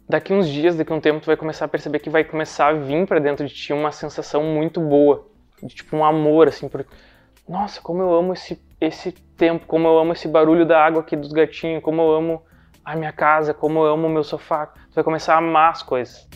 Daqui 0.07 0.33
uns 0.33 0.47
dias, 0.47 0.75
daqui 0.75 0.91
um 0.91 0.99
tempo, 0.99 1.21
tu 1.21 1.25
vai 1.25 1.37
começar 1.37 1.65
a 1.65 1.67
perceber 1.67 1.99
que 1.99 2.09
vai 2.09 2.23
começar 2.23 2.67
a 2.67 2.73
vir 2.73 3.07
para 3.07 3.19
dentro 3.19 3.47
de 3.47 3.53
ti 3.53 3.73
uma 3.73 3.91
sensação 3.91 4.43
muito 4.43 4.79
boa. 4.79 5.25
De 5.63 5.73
tipo 5.73 5.95
um 5.95 6.03
amor, 6.03 6.47
assim, 6.47 6.67
por 6.67 6.85
nossa, 7.47 7.81
como 7.81 8.01
eu 8.01 8.13
amo 8.13 8.33
esse, 8.33 8.61
esse 8.79 9.11
tempo, 9.11 9.65
como 9.65 9.87
eu 9.87 9.97
amo 9.97 10.13
esse 10.13 10.27
barulho 10.27 10.65
da 10.65 10.83
água 10.83 11.01
aqui 11.01 11.15
dos 11.15 11.31
gatinhos, 11.31 11.83
como 11.83 12.01
eu 12.01 12.11
amo 12.11 12.43
a 12.83 12.95
minha 12.95 13.11
casa, 13.11 13.53
como 13.53 13.79
eu 13.79 13.93
amo 13.93 14.07
o 14.07 14.09
meu 14.09 14.23
sofá. 14.23 14.73
Você 14.89 14.95
vai 14.95 15.03
começar 15.03 15.35
a 15.35 15.37
amar 15.37 15.71
as 15.71 15.83
coisas. 15.83 16.27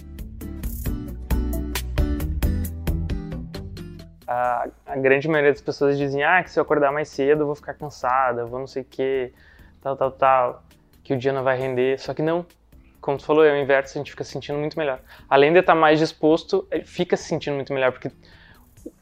A, 4.27 4.67
a, 4.85 4.95
grande 4.95 5.27
maioria 5.27 5.51
das 5.51 5.61
pessoas 5.61 5.97
dizem, 5.97 6.23
ah, 6.23 6.43
que 6.43 6.49
se 6.49 6.59
eu 6.59 6.63
acordar 6.63 6.91
mais 6.91 7.09
cedo 7.09 7.41
eu 7.41 7.45
vou 7.45 7.55
ficar 7.55 7.75
cansada, 7.75 8.45
vou 8.45 8.59
não 8.59 8.67
sei 8.67 8.81
o 8.81 8.85
que, 8.85 9.31
tal, 9.81 9.95
tal, 9.95 10.11
tal, 10.11 10.63
que 11.03 11.13
o 11.13 11.17
dia 11.17 11.31
não 11.31 11.43
vai 11.43 11.57
render. 11.57 11.99
Só 11.99 12.13
que 12.13 12.23
não, 12.23 12.45
como 12.99 13.17
tu 13.17 13.25
falou, 13.25 13.45
é 13.45 13.51
o 13.51 13.57
inverso, 13.57 13.97
a 13.97 13.99
gente 13.99 14.11
fica 14.11 14.23
se 14.23 14.31
sentindo 14.31 14.57
muito 14.57 14.77
melhor. 14.79 14.99
Além 15.29 15.53
de 15.53 15.59
estar 15.59 15.75
mais 15.75 15.99
disposto, 15.99 16.67
fica 16.85 17.15
se 17.15 17.25
sentindo 17.25 17.53
muito 17.53 17.71
melhor, 17.71 17.91
porque 17.91 18.11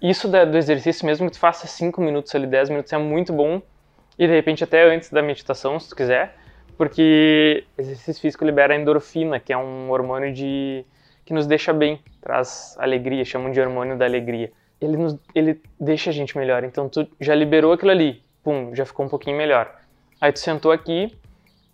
isso 0.02 0.28
do 0.28 0.58
exercício, 0.58 1.06
mesmo 1.06 1.28
que 1.28 1.34
tu 1.34 1.40
faça 1.40 1.68
5 1.68 2.02
minutos 2.02 2.34
ali, 2.36 2.48
10 2.48 2.70
minutos, 2.70 2.92
é 2.92 2.98
muito 2.98 3.32
bom. 3.32 3.62
E 4.18 4.28
de 4.28 4.34
repente 4.34 4.64
até 4.64 4.94
antes 4.94 5.10
da 5.10 5.22
meditação, 5.22 5.80
se 5.80 5.90
tu 5.90 5.96
quiser, 5.96 6.36
porque 6.77 7.65
exercício 7.77 8.22
físico 8.22 8.46
libera 8.46 8.75
endorfina, 8.75 9.39
que 9.39 9.53
é 9.53 9.58
um 9.58 9.89
hormônio 9.92 10.34
de 10.34 10.86
que 11.25 11.34
nos 11.34 11.48
deixa 11.48 11.72
bem, 11.72 12.01
traz 12.22 12.75
alegria, 12.80 13.24
chamam 13.24 13.51
de 13.51 13.60
hormônio 13.60 13.98
da 13.98 14.06
alegria. 14.06 14.51
Ele, 14.82 14.98
nos, 14.98 15.18
ele 15.34 15.62
deixa 15.80 16.10
a 16.10 16.13
gente 16.13 16.38
melhor, 16.38 16.63
então 16.63 16.89
tu 16.89 17.08
já 17.20 17.34
liberou 17.34 17.72
aquilo 17.72 17.92
ali, 17.92 18.22
pum, 18.44 18.75
já 18.75 18.86
ficou 18.86 19.06
um 19.06 19.10
pouquinho 19.10 19.38
melhor. 19.38 19.74
Aí 20.20 20.32
tu 20.32 20.39
sentou 20.39 20.72
aqui, 20.72 21.15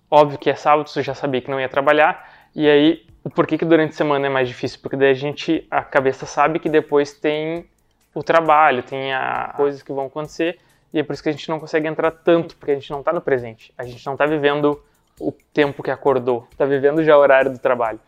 óbvio 0.10 0.38
que 0.38 0.50
é 0.50 0.56
sábado, 0.56 0.89
tu 0.91 1.01
já 1.01 1.15
sabia 1.15 1.41
que 1.41 1.50
não 1.50 1.60
ia 1.60 1.70
trabalhar, 1.70 2.48
e 2.56 2.70
aí 2.70 3.06
por 3.36 3.48
que, 3.48 3.58
que 3.58 3.65
durante 3.65 3.91
a 3.91 3.98
semana 3.98 4.27
é 4.27 4.29
mais 4.29 4.48
difícil? 4.48 4.79
Porque 4.82 4.96
daí 4.96 5.12
a 5.12 5.15
gente, 5.15 5.68
a 5.70 5.82
cabeça 5.82 6.25
sabe 6.25 6.60
que 6.60 6.70
depois 6.70 7.13
tem 7.13 7.68
o 8.13 8.24
trabalho, 8.24 8.84
tem 8.84 9.13
a 9.13 9.53
coisas 9.56 9.82
que 9.82 9.91
vão 9.91 10.06
acontecer, 10.06 10.58
e 10.94 11.00
é 11.00 11.03
por 11.03 11.13
isso 11.13 11.22
que 11.22 11.29
a 11.29 11.32
gente 11.32 11.48
não 11.50 11.60
consegue 11.60 11.88
entrar 11.88 12.12
tanto, 12.12 12.56
porque 12.56 12.72
a 12.72 12.75
gente 12.75 12.89
não 12.91 13.00
está 13.00 13.13
no 13.13 13.22
presente. 13.22 13.74
A 13.77 13.84
gente 13.84 14.03
não 14.06 14.13
está 14.13 14.25
vivendo 14.25 14.82
o 15.20 15.32
tempo 15.54 15.84
que 15.84 15.92
acordou, 15.92 16.48
está 16.52 16.66
vivendo 16.66 17.04
já 17.04 17.18
o 17.18 17.20
horário 17.20 17.52
do 17.52 17.60
trabalho. 17.60 18.00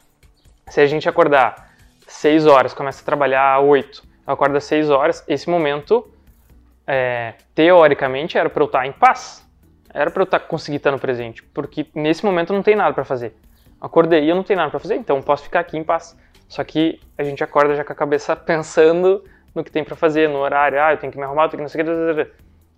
Se 0.67 0.79
a 0.79 0.85
gente 0.85 1.09
acordar 1.09 1.71
6 2.07 2.45
horas, 2.45 2.73
começa 2.73 3.01
a 3.01 3.05
trabalhar 3.05 3.59
8, 3.59 4.03
acorda 4.25 4.59
6 4.59 4.89
horas, 4.89 5.23
esse 5.27 5.49
momento, 5.49 6.09
é, 6.87 7.35
teoricamente, 7.53 8.37
era 8.37 8.49
para 8.49 8.63
eu 8.63 8.67
estar 8.67 8.85
em 8.85 8.91
paz. 8.91 9.45
Era 9.93 10.09
para 10.09 10.21
eu 10.21 10.25
estar, 10.25 10.39
conseguir 10.39 10.77
estar 10.77 10.91
no 10.91 10.99
presente, 10.99 11.43
porque 11.43 11.85
nesse 11.93 12.23
momento 12.23 12.53
não 12.53 12.63
tem 12.63 12.75
nada 12.75 12.93
para 12.93 13.03
fazer. 13.03 13.35
Acordei 13.79 14.23
e 14.23 14.29
eu 14.29 14.35
não 14.35 14.43
tenho 14.43 14.57
nada 14.57 14.71
para 14.71 14.79
fazer, 14.79 14.95
então 14.95 15.21
posso 15.21 15.43
ficar 15.43 15.59
aqui 15.59 15.77
em 15.77 15.83
paz. 15.83 16.17
Só 16.47 16.63
que 16.63 16.99
a 17.17 17.23
gente 17.23 17.43
acorda 17.43 17.75
já 17.75 17.83
com 17.83 17.91
a 17.91 17.95
cabeça 17.95 18.35
pensando 18.37 19.23
no 19.53 19.63
que 19.63 19.71
tem 19.71 19.83
para 19.83 19.95
fazer, 19.95 20.29
no 20.29 20.37
horário, 20.37 20.81
ah, 20.81 20.93
eu 20.93 20.97
tenho 20.97 21.11
que 21.11 21.17
me 21.17 21.25
arrumar, 21.25 21.45
eu 21.45 21.49
tenho 21.49 21.57
que 21.57 21.63
não 21.63 21.69
sei 21.69 22.13
o 22.13 22.15
que. 22.15 22.31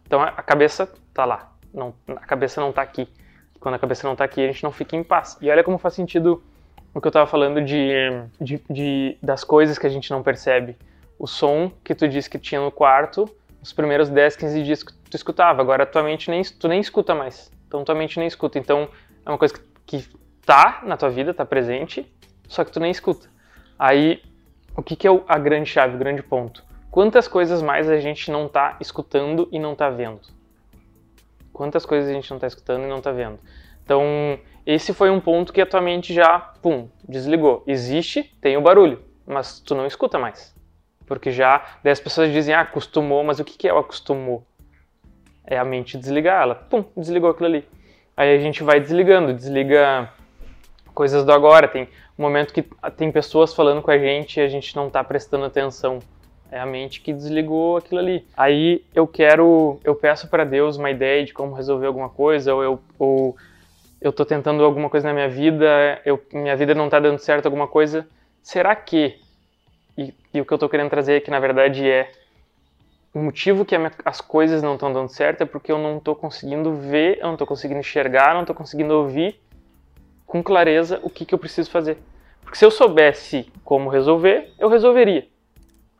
Então 0.07 0.21
a 0.21 0.41
cabeça 0.41 0.91
tá 1.13 1.25
lá, 1.25 1.51
não, 1.73 1.93
a 2.07 2.25
cabeça 2.25 2.59
não 2.59 2.71
tá 2.71 2.81
aqui. 2.81 3.07
Quando 3.63 3.75
a 3.75 3.79
cabeça 3.79 4.05
não 4.05 4.13
tá 4.13 4.25
aqui, 4.25 4.41
a 4.41 4.47
gente 4.47 4.61
não 4.61 4.73
fica 4.73 4.93
em 4.93 5.03
paz. 5.05 5.37
E 5.41 5.49
olha 5.49 5.63
como 5.63 5.77
faz 5.77 5.93
sentido 5.93 6.43
o 6.93 6.99
que 6.99 7.07
eu 7.07 7.11
tava 7.11 7.25
falando 7.25 7.61
de, 7.61 7.93
de, 8.41 8.61
de 8.69 9.17
das 9.23 9.45
coisas 9.45 9.77
que 9.79 9.87
a 9.87 9.89
gente 9.89 10.11
não 10.11 10.21
percebe. 10.21 10.75
O 11.17 11.25
som 11.25 11.71
que 11.81 11.95
tu 11.95 12.05
disse 12.05 12.29
que 12.29 12.37
tinha 12.37 12.59
no 12.59 12.69
quarto, 12.69 13.23
os 13.61 13.71
primeiros 13.71 14.09
10, 14.09 14.35
15 14.35 14.63
dias 14.63 14.83
que 14.83 14.91
tu 14.91 15.15
escutava, 15.15 15.61
agora 15.61 15.85
tua 15.85 16.03
mente 16.03 16.29
nem, 16.29 16.41
tu 16.41 16.67
nem 16.67 16.81
escuta 16.81 17.15
mais. 17.15 17.49
Então 17.65 17.85
tua 17.85 17.95
mente 17.95 18.19
nem 18.19 18.27
escuta. 18.27 18.59
Então 18.59 18.89
é 19.25 19.29
uma 19.29 19.37
coisa 19.37 19.53
que, 19.53 19.61
que 20.01 20.09
tá 20.45 20.81
na 20.83 20.97
tua 20.97 21.09
vida, 21.09 21.33
tá 21.33 21.45
presente, 21.45 22.05
só 22.49 22.65
que 22.65 22.71
tu 22.71 22.81
nem 22.81 22.91
escuta. 22.91 23.29
Aí, 23.79 24.21
o 24.75 24.83
que, 24.83 24.97
que 24.97 25.07
é 25.07 25.21
a 25.25 25.37
grande 25.37 25.69
chave, 25.69 25.95
o 25.95 25.97
grande 25.97 26.21
ponto? 26.21 26.65
Quantas 26.91 27.29
coisas 27.29 27.61
mais 27.61 27.89
a 27.89 27.97
gente 27.97 28.29
não 28.29 28.47
está 28.47 28.75
escutando 28.81 29.47
e 29.53 29.57
não 29.57 29.71
está 29.71 29.89
vendo? 29.89 30.19
Quantas 31.53 31.85
coisas 31.85 32.09
a 32.09 32.13
gente 32.13 32.29
não 32.31 32.37
está 32.37 32.47
escutando 32.47 32.83
e 32.83 32.87
não 32.87 32.97
está 32.97 33.11
vendo? 33.11 33.39
Então, 33.85 34.39
esse 34.65 34.93
foi 34.93 35.09
um 35.09 35.19
ponto 35.19 35.53
que 35.53 35.61
a 35.61 35.65
tua 35.65 35.81
mente 35.81 36.13
já, 36.13 36.39
pum, 36.39 36.89
desligou. 37.07 37.63
Existe, 37.67 38.23
tem 38.41 38.57
o 38.57 38.61
barulho, 38.61 39.03
mas 39.25 39.59
tu 39.59 39.75
não 39.75 39.85
escuta 39.85 40.17
mais. 40.17 40.53
Porque 41.05 41.31
já, 41.31 41.63
daí 41.83 41.91
as 41.91 41.99
pessoas 41.99 42.31
dizem, 42.31 42.55
ah, 42.55 42.61
acostumou, 42.61 43.23
mas 43.23 43.39
o 43.39 43.43
que, 43.43 43.57
que 43.57 43.67
é 43.67 43.73
o 43.73 43.77
acostumou? 43.77 44.43
É 45.45 45.57
a 45.57 45.65
mente 45.65 45.97
desligar, 45.97 46.41
ela, 46.41 46.55
pum, 46.55 46.83
desligou 46.97 47.29
aquilo 47.29 47.47
ali. 47.47 47.67
Aí 48.15 48.35
a 48.35 48.39
gente 48.39 48.63
vai 48.63 48.79
desligando, 48.79 49.33
desliga 49.33 50.09
coisas 50.93 51.25
do 51.25 51.31
agora. 51.31 51.67
Tem 51.67 51.89
um 52.17 52.21
momento 52.21 52.53
que 52.53 52.63
tem 52.95 53.11
pessoas 53.11 53.53
falando 53.53 53.81
com 53.81 53.91
a 53.91 53.97
gente 53.97 54.39
e 54.39 54.43
a 54.43 54.47
gente 54.47 54.75
não 54.75 54.87
está 54.87 55.03
prestando 55.03 55.45
atenção. 55.45 55.99
É 56.53 56.59
a 56.59 56.67
mente 56.67 57.01
que 57.01 57.11
desligou 57.11 57.77
aquilo 57.77 57.99
ali. 57.99 58.27
Aí 58.37 58.85
eu 58.93 59.07
quero, 59.07 59.79
eu 59.83 59.95
peço 59.95 60.27
para 60.27 60.43
Deus 60.43 60.77
uma 60.77 60.91
ideia 60.91 61.25
de 61.25 61.33
como 61.33 61.55
resolver 61.55 61.87
alguma 61.87 62.09
coisa, 62.09 62.53
ou 62.53 62.63
eu, 62.63 62.79
ou 62.99 63.35
eu 63.99 64.13
tô 64.13 64.23
tentando 64.23 64.63
alguma 64.63 64.87
coisa 64.87 65.07
na 65.07 65.15
minha 65.15 65.27
vida, 65.27 65.99
eu, 66.05 66.23
minha 66.31 66.55
vida 66.55 66.75
não 66.75 66.89
tá 66.89 66.99
dando 66.99 67.17
certo 67.17 67.47
alguma 67.47 67.67
coisa. 67.67 68.07
Será 68.43 68.75
que? 68.75 69.19
E, 69.97 70.13
e 70.31 70.41
o 70.41 70.45
que 70.45 70.53
eu 70.53 70.59
tô 70.59 70.69
querendo 70.69 70.91
trazer 70.91 71.15
aqui 71.15 71.31
na 71.31 71.39
verdade 71.39 71.89
é 71.89 72.11
o 73.11 73.17
motivo 73.17 73.65
que 73.65 73.73
as 74.05 74.21
coisas 74.21 74.61
não 74.61 74.75
estão 74.75 74.93
dando 74.93 75.09
certo 75.09 75.41
é 75.41 75.45
porque 75.47 75.71
eu 75.71 75.79
não 75.79 75.97
estou 75.97 76.15
conseguindo 76.15 76.75
ver, 76.75 77.17
eu 77.17 77.25
não 77.25 77.33
estou 77.33 77.47
conseguindo 77.47 77.79
enxergar, 77.79 78.35
não 78.35 78.41
estou 78.41 78.55
conseguindo 78.55 78.93
ouvir 78.93 79.41
com 80.27 80.43
clareza 80.43 80.99
o 81.01 81.09
que, 81.09 81.25
que 81.25 81.33
eu 81.33 81.39
preciso 81.39 81.71
fazer. 81.71 81.97
Porque 82.43 82.59
se 82.59 82.63
eu 82.63 82.69
soubesse 82.69 83.51
como 83.63 83.89
resolver, 83.89 84.53
eu 84.59 84.69
resolveria. 84.69 85.32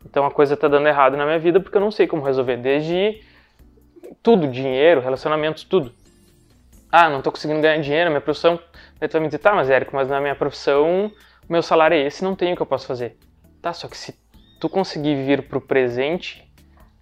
Então 0.05 0.25
a 0.25 0.31
coisa 0.31 0.53
está 0.53 0.67
dando 0.67 0.87
errado 0.87 1.17
na 1.17 1.25
minha 1.25 1.39
vida 1.39 1.59
porque 1.59 1.77
eu 1.77 1.81
não 1.81 1.91
sei 1.91 2.07
como 2.07 2.23
resolver. 2.23 2.57
Desde 2.57 3.21
tudo, 4.21 4.47
dinheiro, 4.47 5.01
relacionamentos, 5.01 5.63
tudo. 5.63 5.93
Ah, 6.91 7.09
não 7.09 7.17
estou 7.17 7.33
conseguindo 7.33 7.61
ganhar 7.61 7.81
dinheiro, 7.81 8.09
minha 8.09 8.21
profissão. 8.21 8.59
Aí 9.01 9.07
tu 9.07 9.13
vai 9.13 9.21
me 9.21 9.27
dizer, 9.27 9.39
tá, 9.39 9.55
mas 9.55 9.69
Érico, 9.69 9.95
mas 9.95 10.07
na 10.07 10.21
minha 10.21 10.35
profissão, 10.35 11.11
o 11.47 11.51
meu 11.51 11.63
salário 11.63 11.95
é 11.95 12.01
esse, 12.01 12.23
não 12.23 12.35
tenho 12.35 12.53
o 12.53 12.55
que 12.55 12.61
eu 12.61 12.65
posso 12.65 12.85
fazer. 12.85 13.17
Tá, 13.61 13.73
só 13.73 13.87
que 13.87 13.97
se 13.97 14.15
tu 14.59 14.69
conseguir 14.69 15.15
vir 15.25 15.47
pro 15.47 15.59
presente, 15.59 16.49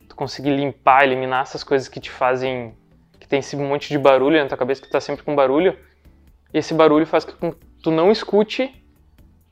tu 0.07 0.15
conseguir 0.15 0.55
limpar, 0.55 1.03
eliminar 1.03 1.43
essas 1.43 1.63
coisas 1.63 1.87
que 1.87 1.99
te 1.99 2.09
fazem. 2.09 2.73
que 3.19 3.27
tem 3.27 3.39
esse 3.39 3.55
monte 3.55 3.89
de 3.89 3.99
barulho 3.99 4.41
na 4.41 4.47
tua 4.47 4.57
cabeça, 4.57 4.81
que 4.81 4.87
tu 4.87 4.91
tá 4.91 5.01
sempre 5.01 5.23
com 5.23 5.35
barulho, 5.35 5.77
esse 6.53 6.73
barulho 6.73 7.05
faz 7.05 7.25
com 7.25 7.51
que 7.51 7.59
tu 7.83 7.91
não 7.91 8.11
escute 8.11 8.73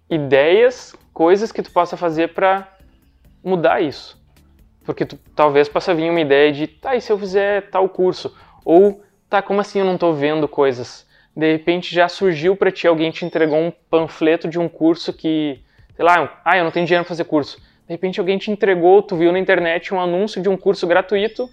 ideias, 0.10 0.96
coisas 1.14 1.52
que 1.52 1.62
tu 1.62 1.72
possa 1.72 1.96
fazer 1.96 2.34
para 2.34 2.79
mudar 3.44 3.82
isso. 3.82 4.20
Porque 4.84 5.06
tu 5.06 5.20
talvez 5.36 5.70
possa 5.70 5.94
vir 5.94 6.10
uma 6.10 6.22
ideia 6.22 6.52
de, 6.52 6.68
tá, 6.68 6.96
e 6.96 7.02
se 7.02 7.12
eu 7.12 7.18
fizer 7.18 7.70
tal 7.70 7.88
curso? 7.88 8.36
Ou, 8.66 9.04
tá, 9.30 9.42
como 9.42 9.62
assim 9.62 9.80
eu 9.80 9.86
não 9.86 9.96
estou 9.96 10.14
vendo 10.14 10.48
coisas? 10.48 11.08
De 11.36 11.52
repente 11.52 11.94
já 11.94 12.08
surgiu 12.08 12.56
para 12.56 12.72
ti, 12.72 12.88
alguém 12.88 13.12
te 13.12 13.24
entregou 13.24 13.58
um 13.58 13.72
panfleto 13.90 14.48
de 14.48 14.60
um 14.60 14.68
curso 14.68 15.14
que, 15.14 15.62
sei 15.96 16.04
lá, 16.04 16.42
ah, 16.44 16.58
eu 16.58 16.64
não 16.64 16.72
tenho 16.72 16.86
dinheiro 16.86 17.04
para 17.04 17.10
fazer 17.10 17.26
curso. 17.26 17.58
De 17.58 17.94
repente 17.94 18.20
alguém 18.20 18.38
te 18.38 18.52
entregou, 18.52 19.02
tu 19.02 19.16
viu 19.16 19.32
na 19.32 19.40
internet 19.40 19.94
um 19.94 20.00
anúncio 20.00 20.42
de 20.42 20.50
um 20.50 20.58
curso 20.58 20.86
gratuito, 20.86 21.50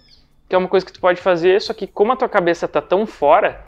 que 0.47 0.55
é 0.55 0.57
uma 0.57 0.67
coisa 0.67 0.85
que 0.85 0.93
tu 0.93 0.99
pode 0.99 1.21
fazer, 1.21 1.61
só 1.61 1.73
que 1.73 1.87
como 1.87 2.11
a 2.11 2.15
tua 2.15 2.29
cabeça 2.29 2.67
tá 2.67 2.81
tão 2.81 3.05
fora, 3.05 3.65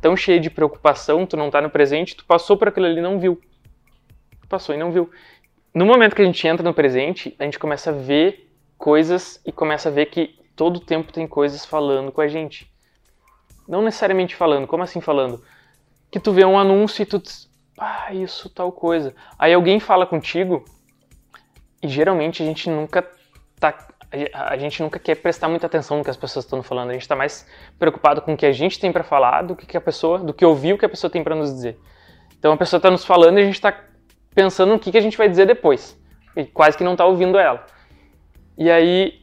tão 0.00 0.16
cheia 0.16 0.40
de 0.40 0.50
preocupação, 0.50 1.26
tu 1.26 1.36
não 1.36 1.50
tá 1.50 1.60
no 1.60 1.70
presente, 1.70 2.16
tu 2.16 2.24
passou 2.24 2.56
por 2.56 2.68
aquilo 2.68 2.86
ali 2.86 2.98
e 2.98 3.02
não 3.02 3.18
viu. 3.18 3.40
Passou 4.48 4.74
e 4.74 4.78
não 4.78 4.90
viu 4.90 5.10
no 5.72 5.86
momento 5.86 6.14
que 6.16 6.22
a 6.22 6.24
gente 6.24 6.46
entra 6.46 6.64
no 6.64 6.74
presente, 6.74 7.34
a 7.38 7.44
gente 7.44 7.58
começa 7.58 7.90
a 7.90 7.92
ver 7.92 8.50
coisas 8.76 9.40
e 9.44 9.52
começa 9.52 9.88
a 9.88 9.92
ver 9.92 10.06
que 10.06 10.38
todo 10.56 10.80
tempo 10.80 11.12
tem 11.12 11.26
coisas 11.26 11.64
falando 11.64 12.10
com 12.10 12.20
a 12.20 12.28
gente. 12.28 12.70
Não 13.68 13.82
necessariamente 13.82 14.34
falando, 14.34 14.66
como 14.66 14.82
assim 14.82 15.00
falando? 15.00 15.42
Que 16.10 16.18
tu 16.18 16.32
vê 16.32 16.44
um 16.44 16.58
anúncio 16.58 17.02
e 17.02 17.06
tu 17.06 17.18
diz, 17.18 17.48
ah, 17.78 18.12
isso, 18.12 18.50
tal 18.50 18.72
coisa. 18.72 19.14
Aí 19.38 19.54
alguém 19.54 19.78
fala 19.78 20.06
contigo 20.06 20.64
e 21.82 21.88
geralmente 21.88 22.42
a 22.42 22.46
gente 22.46 22.68
nunca 22.68 23.08
tá 23.58 23.88
a 24.34 24.56
gente 24.56 24.82
nunca 24.82 24.98
quer 24.98 25.14
prestar 25.14 25.48
muita 25.48 25.66
atenção 25.66 25.98
no 25.98 26.02
que 26.04 26.10
as 26.10 26.16
pessoas 26.16 26.44
estão 26.44 26.64
falando. 26.64 26.90
A 26.90 26.94
gente 26.94 27.02
está 27.02 27.14
mais 27.14 27.46
preocupado 27.78 28.20
com 28.20 28.34
o 28.34 28.36
que 28.36 28.44
a 28.44 28.50
gente 28.50 28.80
tem 28.80 28.90
para 28.90 29.04
falar 29.04 29.42
do 29.42 29.54
que 29.54 29.76
a 29.76 29.80
pessoa, 29.80 30.18
do 30.18 30.34
que 30.34 30.44
ouvir 30.44 30.72
o 30.72 30.78
que 30.78 30.84
a 30.84 30.88
pessoa 30.88 31.08
tem 31.08 31.22
para 31.22 31.36
nos 31.36 31.54
dizer. 31.54 31.78
Então 32.36 32.52
a 32.52 32.56
pessoa 32.56 32.78
está 32.78 32.90
nos 32.90 33.04
falando 33.04 33.38
e 33.38 33.42
a 33.42 33.44
gente 33.44 33.54
está 33.54 33.72
pensando 34.34 34.72
no 34.72 34.78
que, 34.78 34.92
que 34.92 34.98
a 34.98 35.00
gente 35.00 35.16
vai 35.16 35.28
dizer 35.28 35.46
depois. 35.46 35.98
E 36.36 36.44
quase 36.44 36.76
que 36.76 36.84
não 36.84 36.92
está 36.92 37.04
ouvindo 37.04 37.38
ela. 37.38 37.66
E 38.56 38.70
aí, 38.70 39.20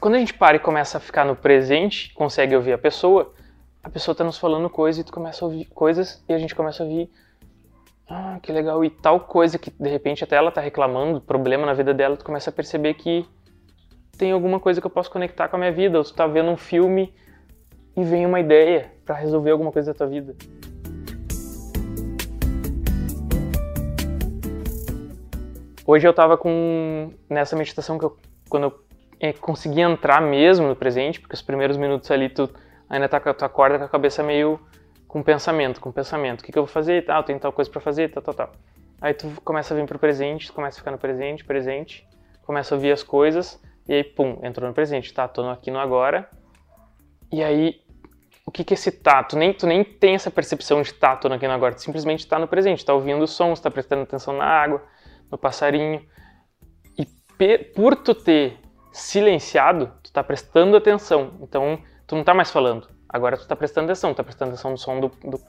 quando 0.00 0.14
a 0.14 0.18
gente 0.18 0.34
para 0.34 0.56
e 0.56 0.60
começa 0.60 0.98
a 0.98 1.00
ficar 1.00 1.24
no 1.24 1.34
presente, 1.34 2.12
consegue 2.14 2.54
ouvir 2.54 2.72
a 2.72 2.78
pessoa, 2.78 3.32
a 3.82 3.90
pessoa 3.90 4.12
está 4.12 4.24
nos 4.24 4.38
falando 4.38 4.68
coisas 4.70 5.00
e 5.00 5.04
tu 5.04 5.12
começa 5.12 5.44
a 5.44 5.48
ouvir 5.48 5.64
coisas 5.66 6.22
e 6.28 6.32
a 6.32 6.38
gente 6.38 6.54
começa 6.54 6.82
a 6.82 6.86
ouvir 6.86 7.10
ah, 8.08 8.38
que 8.42 8.52
legal, 8.52 8.84
e 8.84 8.90
tal 8.90 9.20
coisa 9.20 9.58
que 9.58 9.70
de 9.70 9.88
repente 9.88 10.22
até 10.22 10.36
ela 10.36 10.50
está 10.50 10.60
reclamando, 10.60 11.20
problema 11.20 11.64
na 11.64 11.72
vida 11.72 11.94
dela, 11.94 12.16
tu 12.16 12.24
começa 12.24 12.50
a 12.50 12.52
perceber 12.52 12.94
que 12.94 13.26
tem 14.18 14.32
alguma 14.32 14.60
coisa 14.60 14.80
que 14.80 14.86
eu 14.86 14.90
posso 14.90 15.10
conectar 15.10 15.48
com 15.48 15.56
a 15.56 15.58
minha 15.58 15.72
vida, 15.72 15.98
ou 15.98 16.04
tu 16.04 16.14
tá 16.14 16.26
vendo 16.26 16.50
um 16.50 16.56
filme 16.56 17.14
e 17.96 18.04
vem 18.04 18.26
uma 18.26 18.40
ideia 18.40 18.92
para 19.04 19.14
resolver 19.14 19.50
alguma 19.50 19.72
coisa 19.72 19.92
da 19.92 19.98
tua 19.98 20.06
vida. 20.06 20.36
Hoje 25.86 26.06
eu 26.06 26.12
estava 26.12 26.38
com 26.38 27.12
nessa 27.28 27.54
meditação 27.54 27.98
que 27.98 28.06
eu, 28.06 28.16
quando 28.48 28.64
eu 28.64 28.84
eh, 29.20 29.34
consegui 29.34 29.82
entrar 29.82 30.22
mesmo 30.22 30.66
no 30.66 30.74
presente, 30.74 31.20
porque 31.20 31.34
os 31.34 31.42
primeiros 31.42 31.76
minutos 31.76 32.10
ali 32.10 32.30
tu 32.30 32.48
ainda 32.88 33.06
tá 33.06 33.20
tu 33.20 33.44
acorda 33.44 33.78
com 33.78 33.84
a 33.84 33.88
cabeça 33.88 34.22
meio 34.22 34.58
com 35.06 35.22
pensamento, 35.22 35.80
com 35.80 35.92
pensamento, 35.92 36.40
o 36.40 36.44
que, 36.44 36.50
que 36.50 36.58
eu 36.58 36.64
vou 36.64 36.72
fazer, 36.72 37.04
tal, 37.04 37.22
tem 37.22 37.38
tal 37.38 37.52
coisa 37.52 37.70
para 37.70 37.82
fazer, 37.82 38.10
tal, 38.10 38.22
tal, 38.22 38.34
tal. 38.34 38.52
Aí 38.98 39.12
tu 39.12 39.30
começa 39.44 39.74
a 39.74 39.76
vir 39.76 39.86
pro 39.86 39.98
presente, 39.98 40.46
tu 40.46 40.54
começa 40.54 40.78
a 40.78 40.80
ficar 40.80 40.90
no 40.90 40.96
presente, 40.96 41.44
presente, 41.44 42.08
começa 42.42 42.74
a 42.74 42.76
ouvir 42.76 42.90
as 42.90 43.02
coisas 43.02 43.62
e 43.86 43.92
aí 43.92 44.02
pum, 44.02 44.38
entrou 44.42 44.66
no 44.66 44.74
presente, 44.74 45.12
tá, 45.12 45.28
tô 45.28 45.46
aqui 45.50 45.70
no 45.70 45.78
agora. 45.78 46.30
E 47.30 47.44
aí 47.44 47.82
o 48.46 48.50
que, 48.50 48.64
que 48.64 48.72
é 48.72 48.76
esse 48.76 48.90
tato? 48.90 49.30
Tu 49.30 49.38
nem, 49.38 49.52
tu 49.52 49.66
nem 49.66 49.84
tem 49.84 50.14
essa 50.14 50.30
percepção 50.30 50.80
de 50.80 50.94
tato 50.94 51.30
aqui 51.30 51.46
no 51.46 51.52
agora, 51.52 51.74
tu 51.74 51.82
simplesmente 51.82 52.20
está 52.20 52.38
no 52.38 52.48
presente, 52.48 52.82
tá 52.82 52.94
ouvindo 52.94 53.22
os 53.22 53.32
sons, 53.32 53.60
tá 53.60 53.70
prestando 53.70 54.02
atenção 54.02 54.34
na 54.34 54.46
água, 54.46 54.82
no 55.30 55.38
passarinho. 55.38 56.04
E 56.98 57.06
por 57.74 57.96
tu 57.96 58.14
ter 58.14 58.58
silenciado, 58.92 59.92
tu 60.02 60.12
tá 60.12 60.22
prestando 60.22 60.76
atenção. 60.76 61.32
Então, 61.40 61.78
tu 62.06 62.14
não 62.14 62.22
tá 62.24 62.32
mais 62.32 62.50
falando. 62.50 62.88
Agora 63.08 63.36
tu 63.36 63.46
tá 63.46 63.56
prestando 63.56 63.86
atenção. 63.86 64.14
Tá 64.14 64.22
prestando 64.22 64.52
atenção 64.52 64.70
no 64.70 64.78
som 64.78 65.00
do, 65.00 65.08
do, 65.08 65.40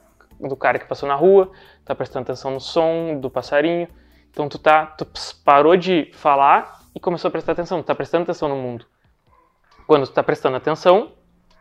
do 0.47 0.55
cara 0.55 0.79
que 0.79 0.87
passou 0.87 1.07
na 1.07 1.15
rua, 1.15 1.51
tá 1.83 1.93
prestando 1.93 2.23
atenção 2.23 2.51
no 2.51 2.59
som 2.59 3.19
do 3.19 3.29
passarinho. 3.29 3.87
Então, 4.31 4.49
tu 4.49 4.57
tá, 4.57 4.85
tu 4.87 5.07
parou 5.45 5.77
de 5.77 6.11
falar 6.13 6.81
e 6.93 6.99
começou 6.99 7.29
a 7.29 7.31
prestar 7.31 7.51
atenção. 7.53 7.81
Tu 7.81 7.85
tá 7.85 7.95
prestando 7.95 8.23
atenção 8.23 8.49
no 8.49 8.55
mundo. 8.55 8.85
Quando 9.87 10.07
tu 10.07 10.13
tá 10.13 10.23
prestando 10.23 10.57
atenção, 10.57 11.11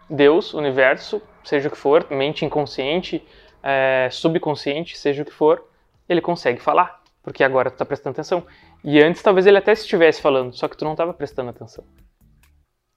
Deus, 0.09 0.55
universo, 0.55 1.21
seja 1.45 1.69
o 1.69 1.71
que 1.71 1.77
for, 1.77 2.07
mente 2.11 2.45
inconsciente, 2.45 3.23
é, 3.63 4.09
subconsciente, 4.11 4.97
seja 4.97 5.23
o 5.23 5.27
que 5.27 5.33
for, 5.33 5.63
ele 6.09 6.21
consegue 6.21 6.61
falar 6.61 7.04
porque 7.25 7.43
agora 7.43 7.71
tu 7.71 7.79
tá 7.79 7.85
prestando 7.87 8.13
atenção. 8.13 8.47
E 8.85 9.03
antes 9.03 9.23
talvez 9.23 9.47
ele 9.47 9.57
até 9.57 9.73
estivesse 9.73 10.21
falando, 10.21 10.55
só 10.55 10.69
que 10.69 10.77
tu 10.77 10.85
não 10.85 10.93
estava 10.93 11.15
prestando 11.15 11.51
atenção. 11.51 11.83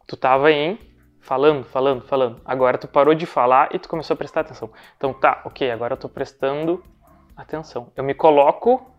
Tu 0.05 0.15
estava 0.15 0.51
em 0.51 0.77
falando, 1.21 1.63
falando, 1.63 2.01
falando. 2.03 2.41
Agora 2.45 2.77
tu 2.77 2.87
parou 2.87 3.15
de 3.15 3.25
falar 3.25 3.73
e 3.73 3.79
tu 3.79 3.87
começou 3.87 4.13
a 4.13 4.17
prestar 4.17 4.41
atenção. 4.41 4.69
Então 4.97 5.13
tá, 5.13 5.41
ok, 5.45 5.71
agora 5.71 5.93
eu 5.93 5.97
tô 5.97 6.09
prestando 6.09 6.83
atenção. 7.35 7.91
Eu 7.95 8.03
me 8.03 8.13
coloco 8.13 8.91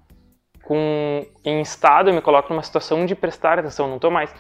com, 0.62 1.26
em 1.44 1.60
estado, 1.60 2.08
eu 2.08 2.14
me 2.14 2.22
coloco 2.22 2.52
numa 2.52 2.62
situação 2.62 3.04
de 3.04 3.14
prestar 3.14 3.58
atenção, 3.58 3.86
não 3.86 3.98
tô 3.98 4.10
mais. 4.10 4.34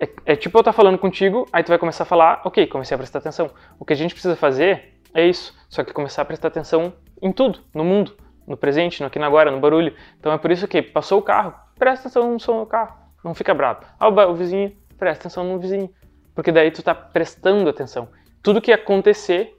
É, 0.00 0.08
é 0.32 0.36
tipo 0.36 0.56
eu 0.56 0.60
estar 0.60 0.72
tá 0.72 0.76
falando 0.76 0.98
contigo, 0.98 1.46
aí 1.52 1.62
tu 1.62 1.68
vai 1.68 1.78
começar 1.78 2.04
a 2.04 2.06
falar, 2.06 2.40
ok, 2.44 2.66
comecei 2.66 2.94
a 2.94 2.98
prestar 2.98 3.18
atenção. 3.18 3.50
O 3.78 3.84
que 3.84 3.92
a 3.92 3.96
gente 3.96 4.14
precisa 4.14 4.36
fazer 4.36 4.98
é 5.12 5.26
isso, 5.26 5.54
só 5.68 5.84
que 5.84 5.92
começar 5.92 6.22
a 6.22 6.24
prestar 6.24 6.48
atenção 6.48 6.92
em 7.20 7.32
tudo, 7.32 7.60
no 7.74 7.84
mundo, 7.84 8.16
no 8.46 8.56
presente, 8.56 9.00
no 9.00 9.06
aqui 9.06 9.18
no 9.18 9.24
agora, 9.24 9.50
no 9.50 9.60
barulho. 9.60 9.94
Então 10.18 10.32
é 10.32 10.38
por 10.38 10.50
isso 10.50 10.68
que 10.68 10.80
passou 10.80 11.18
o 11.18 11.22
carro, 11.22 11.54
presta 11.78 12.08
atenção 12.08 12.32
no 12.32 12.40
som 12.40 12.60
do 12.60 12.66
carro, 12.66 12.96
não 13.24 13.34
fica 13.34 13.52
bravo. 13.52 13.80
Ah, 13.98 14.08
o 14.08 14.34
vizinho, 14.34 14.76
presta 14.98 15.22
atenção 15.22 15.44
no 15.44 15.58
vizinho, 15.58 15.90
porque 16.34 16.52
daí 16.52 16.70
tu 16.70 16.82
tá 16.82 16.94
prestando 16.94 17.68
atenção. 17.68 18.08
Tudo 18.42 18.60
que 18.60 18.72
acontecer, 18.72 19.56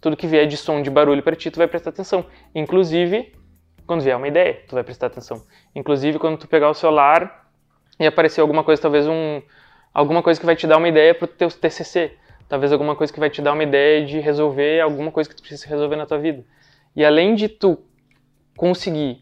tudo 0.00 0.16
que 0.16 0.26
vier 0.26 0.46
de 0.46 0.56
som, 0.56 0.80
de 0.80 0.90
barulho 0.90 1.22
para 1.22 1.36
ti, 1.36 1.50
tu 1.50 1.58
vai 1.58 1.68
prestar 1.68 1.90
atenção. 1.90 2.24
Inclusive, 2.54 3.32
quando 3.86 4.02
vier 4.02 4.16
uma 4.16 4.28
ideia, 4.28 4.62
tu 4.66 4.74
vai 4.74 4.82
prestar 4.82 5.06
atenção. 5.06 5.42
Inclusive, 5.74 6.18
quando 6.18 6.38
tu 6.38 6.48
pegar 6.48 6.70
o 6.70 6.74
celular 6.74 7.46
e 7.98 8.06
aparecer 8.06 8.40
alguma 8.40 8.64
coisa, 8.64 8.80
talvez 8.82 9.06
um 9.06 9.42
alguma 9.92 10.22
coisa 10.22 10.38
que 10.38 10.44
vai 10.44 10.54
te 10.54 10.66
dar 10.66 10.76
uma 10.76 10.88
ideia 10.88 11.14
pro 11.14 11.26
teu 11.26 11.48
TCC, 11.48 12.12
talvez 12.46 12.70
alguma 12.70 12.94
coisa 12.94 13.10
que 13.10 13.18
vai 13.18 13.30
te 13.30 13.40
dar 13.40 13.54
uma 13.54 13.62
ideia 13.62 14.04
de 14.04 14.20
resolver 14.20 14.78
alguma 14.80 15.10
coisa 15.10 15.30
que 15.30 15.34
tu 15.34 15.40
precisa 15.40 15.66
resolver 15.66 15.96
na 15.96 16.04
tua 16.04 16.18
vida. 16.18 16.44
E 16.94 17.02
além 17.02 17.34
de 17.34 17.48
tu 17.48 17.78
conseguir 18.56 19.20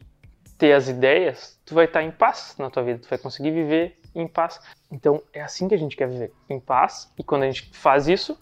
ter 0.56 0.72
as 0.72 0.88
ideias, 0.88 1.60
tu 1.64 1.74
vai 1.74 1.84
estar 1.86 2.02
em 2.02 2.10
paz 2.10 2.54
na 2.58 2.70
tua 2.70 2.82
vida, 2.82 3.00
tu 3.00 3.08
vai 3.08 3.18
conseguir 3.18 3.50
viver 3.50 3.98
em 4.14 4.26
paz. 4.26 4.60
Então 4.90 5.22
é 5.32 5.42
assim 5.42 5.68
que 5.68 5.74
a 5.74 5.78
gente 5.78 5.96
quer 5.96 6.08
viver, 6.08 6.32
em 6.48 6.60
paz. 6.60 7.12
E 7.18 7.24
quando 7.24 7.42
a 7.42 7.46
gente 7.46 7.68
faz 7.72 8.06
isso, 8.08 8.38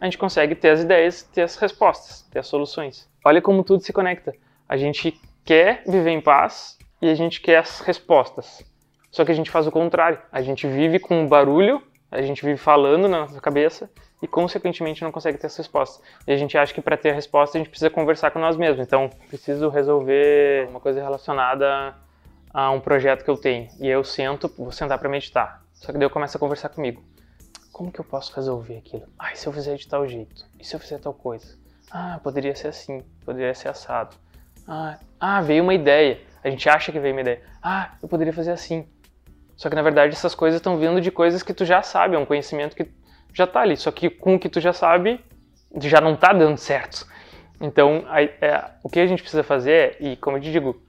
a 0.00 0.04
gente 0.04 0.18
consegue 0.18 0.54
ter 0.54 0.70
as 0.70 0.80
ideias, 0.80 1.22
ter 1.22 1.42
as 1.42 1.56
respostas, 1.56 2.22
ter 2.30 2.38
as 2.38 2.46
soluções. 2.46 3.08
Olha 3.24 3.42
como 3.42 3.64
tudo 3.64 3.82
se 3.82 3.92
conecta. 3.92 4.34
A 4.68 4.76
gente 4.76 5.18
quer 5.44 5.82
viver 5.86 6.10
em 6.10 6.20
paz 6.20 6.78
e 7.00 7.08
a 7.08 7.14
gente 7.14 7.40
quer 7.40 7.58
as 7.58 7.80
respostas. 7.80 8.64
Só 9.10 9.24
que 9.24 9.32
a 9.32 9.34
gente 9.34 9.50
faz 9.50 9.66
o 9.66 9.72
contrário. 9.72 10.18
A 10.30 10.42
gente 10.42 10.66
vive 10.66 10.98
com 10.98 11.26
barulho, 11.26 11.82
a 12.10 12.22
gente 12.22 12.44
vive 12.44 12.56
falando 12.56 13.08
na 13.08 13.20
nossa 13.20 13.40
cabeça 13.40 13.90
e, 14.22 14.26
consequentemente, 14.26 15.02
não 15.02 15.12
consegue 15.12 15.38
ter 15.38 15.46
as 15.46 15.56
respostas. 15.56 16.02
E 16.26 16.32
a 16.32 16.36
gente 16.36 16.56
acha 16.56 16.72
que 16.72 16.80
para 16.80 16.96
ter 16.96 17.10
a 17.10 17.14
resposta 17.14 17.56
a 17.56 17.60
gente 17.60 17.70
precisa 17.70 17.90
conversar 17.90 18.30
com 18.30 18.38
nós 18.38 18.56
mesmos. 18.56 18.86
Então, 18.86 19.10
preciso 19.28 19.68
resolver 19.68 20.68
uma 20.68 20.80
coisa 20.80 21.02
relacionada 21.02 21.94
a 22.52 22.70
um 22.70 22.80
projeto 22.80 23.24
que 23.24 23.30
eu 23.30 23.36
tenho. 23.36 23.68
E 23.78 23.88
eu 23.88 24.02
sento, 24.02 24.52
vou 24.56 24.72
sentar 24.72 24.98
para 24.98 25.08
meditar. 25.08 25.62
Só 25.74 25.92
que 25.92 25.98
daí 25.98 26.06
eu 26.06 26.10
começo 26.10 26.36
a 26.36 26.40
conversar 26.40 26.70
comigo. 26.70 27.02
Como 27.70 27.92
que 27.92 28.00
eu 28.00 28.04
posso 28.04 28.34
resolver 28.34 28.78
aquilo? 28.78 29.06
Ah, 29.18 29.32
e 29.32 29.36
se 29.36 29.46
eu 29.46 29.52
fizer 29.52 29.76
de 29.76 29.86
tal 29.86 30.08
jeito? 30.08 30.46
E 30.58 30.64
se 30.64 30.74
eu 30.74 30.80
fizer 30.80 30.98
tal 30.98 31.12
coisa? 31.12 31.58
Ah, 31.90 32.18
poderia 32.22 32.54
ser 32.54 32.68
assim, 32.68 33.04
poderia 33.24 33.54
ser 33.54 33.68
assado. 33.68 34.16
Ah, 34.66 34.98
ah, 35.20 35.42
veio 35.42 35.62
uma 35.62 35.74
ideia. 35.74 36.20
A 36.42 36.48
gente 36.48 36.68
acha 36.68 36.90
que 36.90 36.98
veio 36.98 37.14
uma 37.14 37.20
ideia. 37.20 37.42
Ah, 37.62 37.94
eu 38.02 38.08
poderia 38.08 38.32
fazer 38.32 38.52
assim. 38.52 38.88
Só 39.56 39.68
que 39.68 39.74
na 39.74 39.82
verdade 39.82 40.12
essas 40.12 40.34
coisas 40.34 40.58
estão 40.58 40.76
vindo 40.76 41.00
de 41.00 41.10
coisas 41.10 41.42
que 41.42 41.54
tu 41.54 41.64
já 41.64 41.82
sabe, 41.82 42.14
é 42.14 42.18
um 42.18 42.26
conhecimento 42.26 42.76
que 42.76 42.88
já 43.32 43.44
está 43.44 43.60
ali. 43.60 43.76
Só 43.76 43.90
que 43.90 44.10
com 44.10 44.34
o 44.34 44.38
que 44.38 44.48
tu 44.48 44.60
já 44.60 44.72
sabe, 44.72 45.20
já 45.80 46.00
não 46.00 46.14
está 46.14 46.32
dando 46.32 46.58
certo. 46.58 47.06
Então, 47.60 48.04
a, 48.08 48.22
é, 48.22 48.70
o 48.82 48.88
que 48.88 49.00
a 49.00 49.06
gente 49.06 49.22
precisa 49.22 49.42
fazer, 49.42 49.72
é, 49.72 49.96
e 50.00 50.16
como 50.16 50.36
eu 50.36 50.42
te 50.42 50.52
digo, 50.52 50.80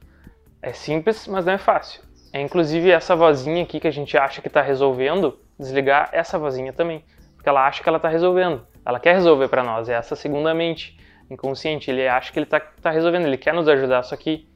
é 0.61 0.73
simples, 0.73 1.27
mas 1.27 1.45
não 1.45 1.53
é 1.53 1.57
fácil. 1.57 2.01
É 2.33 2.41
inclusive 2.41 2.91
essa 2.91 3.15
vozinha 3.15 3.63
aqui 3.63 3.79
que 3.79 3.87
a 3.87 3.91
gente 3.91 4.17
acha 4.17 4.41
que 4.41 4.47
está 4.47 4.61
resolvendo, 4.61 5.39
desligar 5.57 6.09
essa 6.11 6.37
vozinha 6.37 6.73
também. 6.73 7.03
Porque 7.35 7.47
ela 7.47 7.65
acha 7.65 7.81
que 7.81 7.87
ela 7.87 7.97
está 7.97 8.09
resolvendo. 8.09 8.65
Ela 8.85 8.99
quer 8.99 9.13
resolver 9.13 9.47
para 9.47 9.63
nós. 9.63 9.87
É 9.87 9.93
essa 9.93 10.15
segunda 10.15 10.53
mente 10.53 10.99
inconsciente. 11.29 11.89
Ele 11.89 12.07
acha 12.07 12.31
que 12.31 12.39
ele 12.39 12.45
está 12.45 12.59
tá 12.59 12.91
resolvendo, 12.91 13.25
ele 13.25 13.37
quer 13.37 13.53
nos 13.53 13.67
ajudar, 13.67 14.03
só 14.03 14.15
que 14.15 14.47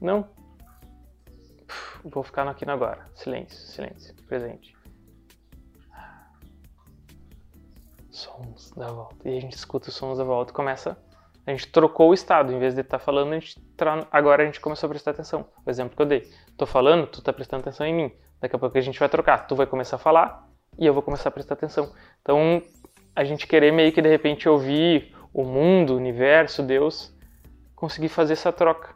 não. 0.00 0.26
Vou 2.10 2.22
ficar 2.22 2.46
aqui 2.48 2.64
no 2.64 2.72
agora. 2.72 3.06
Silêncio, 3.14 3.58
silêncio, 3.58 4.14
presente. 4.26 4.76
Sons 8.10 8.72
da 8.72 8.90
volta. 8.90 9.28
E 9.28 9.36
a 9.36 9.40
gente 9.40 9.54
escuta 9.54 9.88
os 9.88 9.94
sons 9.94 10.18
da 10.18 10.24
volta 10.24 10.52
e 10.52 10.54
começa. 10.54 10.96
A 11.46 11.50
gente 11.50 11.68
trocou 11.68 12.10
o 12.10 12.14
estado. 12.14 12.52
Em 12.52 12.58
vez 12.58 12.74
de 12.74 12.80
estar 12.80 12.98
tá 12.98 13.04
falando, 13.04 13.32
a 13.32 13.38
gente 13.38 13.60
tra... 13.76 14.06
agora 14.10 14.42
a 14.42 14.46
gente 14.46 14.60
começou 14.60 14.86
a 14.86 14.90
prestar 14.90 15.12
atenção. 15.12 15.46
O 15.64 15.70
exemplo 15.70 15.96
que 15.96 16.02
eu 16.02 16.06
dei. 16.06 16.30
Tô 16.56 16.66
falando, 16.66 17.06
tu 17.06 17.22
tá 17.22 17.32
prestando 17.32 17.60
atenção 17.60 17.86
em 17.86 17.94
mim. 17.94 18.12
Daqui 18.40 18.56
a 18.56 18.58
pouco 18.58 18.76
a 18.76 18.80
gente 18.80 18.98
vai 18.98 19.08
trocar. 19.08 19.46
Tu 19.46 19.54
vai 19.54 19.66
começar 19.66 19.96
a 19.96 19.98
falar 19.98 20.48
e 20.78 20.86
eu 20.86 20.94
vou 20.94 21.02
começar 21.02 21.28
a 21.28 21.32
prestar 21.32 21.54
atenção. 21.54 21.92
Então, 22.22 22.62
a 23.14 23.24
gente 23.24 23.46
querer 23.46 23.72
meio 23.72 23.92
que 23.92 24.00
de 24.00 24.08
repente 24.08 24.48
ouvir 24.48 25.14
o 25.32 25.44
mundo, 25.44 25.94
o 25.94 25.96
universo, 25.96 26.62
Deus, 26.62 27.14
conseguir 27.74 28.08
fazer 28.08 28.34
essa 28.34 28.52
troca. 28.52 28.94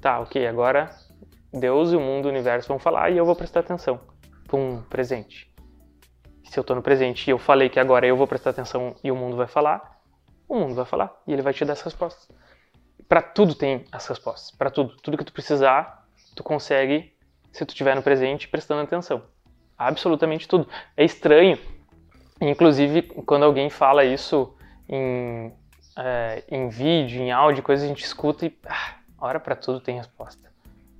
Tá, 0.00 0.20
ok, 0.20 0.46
agora 0.46 0.90
Deus 1.52 1.92
e 1.92 1.96
o 1.96 2.00
mundo, 2.00 2.26
o 2.26 2.28
universo 2.28 2.68
vão 2.68 2.78
falar 2.78 3.10
e 3.10 3.16
eu 3.16 3.24
vou 3.24 3.34
prestar 3.34 3.60
atenção. 3.60 4.00
Pum, 4.48 4.82
presente. 4.88 5.52
Se 6.44 6.58
eu 6.58 6.62
estou 6.62 6.74
no 6.74 6.82
presente 6.82 7.28
e 7.28 7.30
eu 7.30 7.38
falei 7.38 7.68
que 7.68 7.78
agora 7.78 8.06
eu 8.06 8.16
vou 8.16 8.26
prestar 8.26 8.50
atenção 8.50 8.94
e 9.02 9.10
o 9.10 9.16
mundo 9.16 9.36
vai 9.36 9.46
falar, 9.46 10.00
o 10.48 10.56
mundo 10.56 10.74
vai 10.74 10.84
falar 10.84 11.12
e 11.26 11.32
ele 11.32 11.42
vai 11.42 11.52
te 11.52 11.64
dar 11.64 11.74
as 11.74 11.82
respostas. 11.82 12.28
Para 13.08 13.22
tudo 13.22 13.54
tem 13.54 13.84
as 13.90 14.06
respostas, 14.06 14.50
para 14.50 14.70
tudo. 14.70 14.96
Tudo 14.96 15.16
que 15.16 15.24
tu 15.24 15.32
precisar, 15.32 16.06
tu 16.34 16.42
consegue 16.42 17.12
se 17.52 17.64
tu 17.64 17.70
estiver 17.70 17.94
no 17.94 18.02
presente 18.02 18.48
prestando 18.48 18.82
atenção. 18.82 19.22
Absolutamente 19.76 20.46
tudo. 20.46 20.68
É 20.96 21.04
estranho, 21.04 21.58
inclusive 22.40 23.02
quando 23.02 23.44
alguém 23.44 23.70
fala 23.70 24.04
isso 24.04 24.54
em 24.88 25.52
é, 25.96 26.44
em 26.48 26.68
vídeo, 26.68 27.20
em 27.20 27.30
áudio, 27.30 27.62
coisas 27.62 27.84
a 27.84 27.88
gente 27.88 28.04
escuta 28.04 28.46
e 28.46 28.58
ah, 28.66 28.94
hora 29.18 29.40
para 29.40 29.56
tudo 29.56 29.80
tem 29.80 29.96
resposta. 29.96 30.49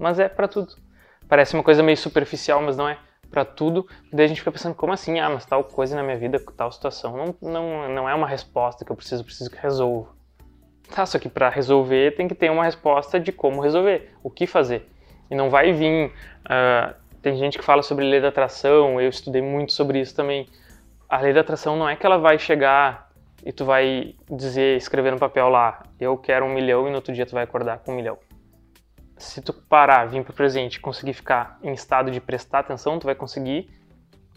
Mas 0.01 0.19
é 0.19 0.31
para 0.31 0.49
tudo. 0.49 0.75
Parece 1.29 1.53
uma 1.55 1.63
coisa 1.63 1.83
meio 1.83 1.97
superficial, 1.97 2.63
mas 2.63 2.75
não 2.77 2.89
é 2.89 2.99
para 3.31 3.45
tudo. 3.45 3.87
Daí 4.11 4.25
a 4.25 4.29
gente 4.29 4.39
fica 4.39 4.51
pensando, 4.51 4.75
como 4.75 4.95
assim? 4.95 5.21
Ah, 5.21 5.29
mas 5.29 5.45
tal 5.45 5.63
coisa 5.63 5.95
na 5.95 6.03
minha 6.03 6.17
vida, 6.17 6.43
tal 6.57 6.73
situação, 6.73 7.17
não, 7.17 7.37
não, 7.41 7.89
não 7.89 8.09
é 8.09 8.15
uma 8.15 8.27
resposta 8.27 8.85
que 8.85 8.91
eu 8.91 8.97
preciso, 8.97 9.23
preciso 9.23 9.51
que 9.51 9.59
resolva. 9.59 10.09
Tá, 10.93 11.07
só 11.07 11.19
que 11.19 11.29
para 11.29 11.49
resolver 11.51 12.17
tem 12.17 12.27
que 12.27 12.35
ter 12.35 12.51
uma 12.51 12.65
resposta 12.65 13.21
de 13.21 13.31
como 13.31 13.61
resolver, 13.61 14.11
o 14.25 14.31
que 14.31 14.47
fazer. 14.47 14.89
E 15.31 15.35
não 15.37 15.51
vai 15.51 15.71
vir. 15.73 16.09
Uh, 16.47 16.95
tem 17.23 17.37
gente 17.37 17.59
que 17.59 17.65
fala 17.65 17.83
sobre 17.83 18.05
lei 18.05 18.21
da 18.21 18.29
atração, 18.29 19.01
eu 19.01 19.09
estudei 19.09 19.43
muito 19.43 19.73
sobre 19.73 20.01
isso 20.01 20.17
também. 20.17 20.49
A 21.09 21.21
lei 21.21 21.33
da 21.33 21.43
atração 21.43 21.77
não 21.77 21.89
é 21.89 21.95
que 21.95 22.07
ela 22.07 22.17
vai 22.17 22.39
chegar 22.39 23.11
e 23.45 23.53
tu 23.53 23.65
vai 23.65 24.15
dizer, 24.29 24.77
escrever 24.79 25.13
no 25.13 25.19
papel 25.19 25.49
lá, 25.49 25.83
eu 26.01 26.17
quero 26.17 26.47
um 26.47 26.53
milhão 26.53 26.89
e 26.89 26.91
no 26.91 26.97
outro 26.97 27.13
dia 27.13 27.27
tu 27.27 27.33
vai 27.33 27.45
acordar 27.45 27.79
com 27.79 27.93
um 27.93 27.97
milhão. 27.97 28.19
Se 29.21 29.43
tu 29.43 29.53
parar, 29.53 30.07
vir 30.07 30.25
para 30.25 30.33
o 30.33 30.35
presente 30.35 30.81
conseguir 30.81 31.13
ficar 31.13 31.59
em 31.63 31.73
estado 31.73 32.11
de 32.11 32.21
prestar 32.21 32.61
atenção, 32.61 32.99
tu 32.99 33.05
vai 33.05 33.15
conseguir 33.15 33.69